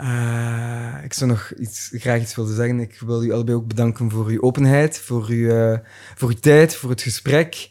[0.00, 2.80] Uh, ik zou nog iets, graag iets willen zeggen.
[2.80, 5.78] Ik wil u allebei ook bedanken voor uw openheid, voor uw, uh,
[6.14, 7.70] voor uw tijd, voor het gesprek.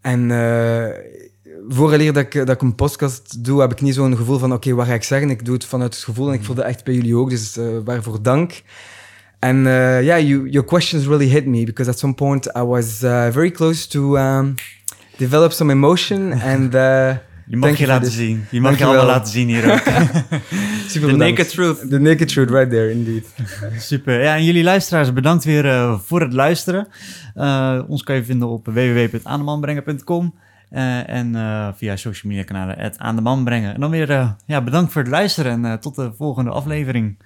[0.00, 0.88] En uh,
[1.68, 4.74] vooraleer dat ik, dat ik een podcast doe, heb ik niet zo'n gevoel van oké,
[4.74, 5.30] wat ga ik zeggen?
[5.30, 7.58] Ik doe het vanuit het gevoel en ik voel dat echt bij jullie ook, dus
[7.84, 8.62] waarvoor dank.
[9.38, 12.98] And uh, yeah, you, your questions really hit me because at some point I was
[12.98, 14.54] very close to um,
[15.16, 16.74] develop some emotion and.
[16.74, 17.16] Uh,
[17.52, 18.44] je mag je laten zien.
[18.50, 19.78] Je mag je allemaal laten zien hier ook.
[20.88, 21.18] Super The bedankt.
[21.18, 21.90] naked truth.
[21.90, 23.26] The naked truth, right there, indeed.
[23.78, 24.22] Super.
[24.22, 26.88] Ja, en jullie luisteraars, bedankt weer uh, voor het luisteren.
[27.36, 30.34] Uh, ons kan je vinden op www.aandemanbrengen.com
[30.70, 31.34] uh, en
[31.76, 33.74] via social media kanalen aan de man brengen.
[33.74, 37.16] En dan weer ja, bedankt voor het luisteren en tot de volgende aflevering.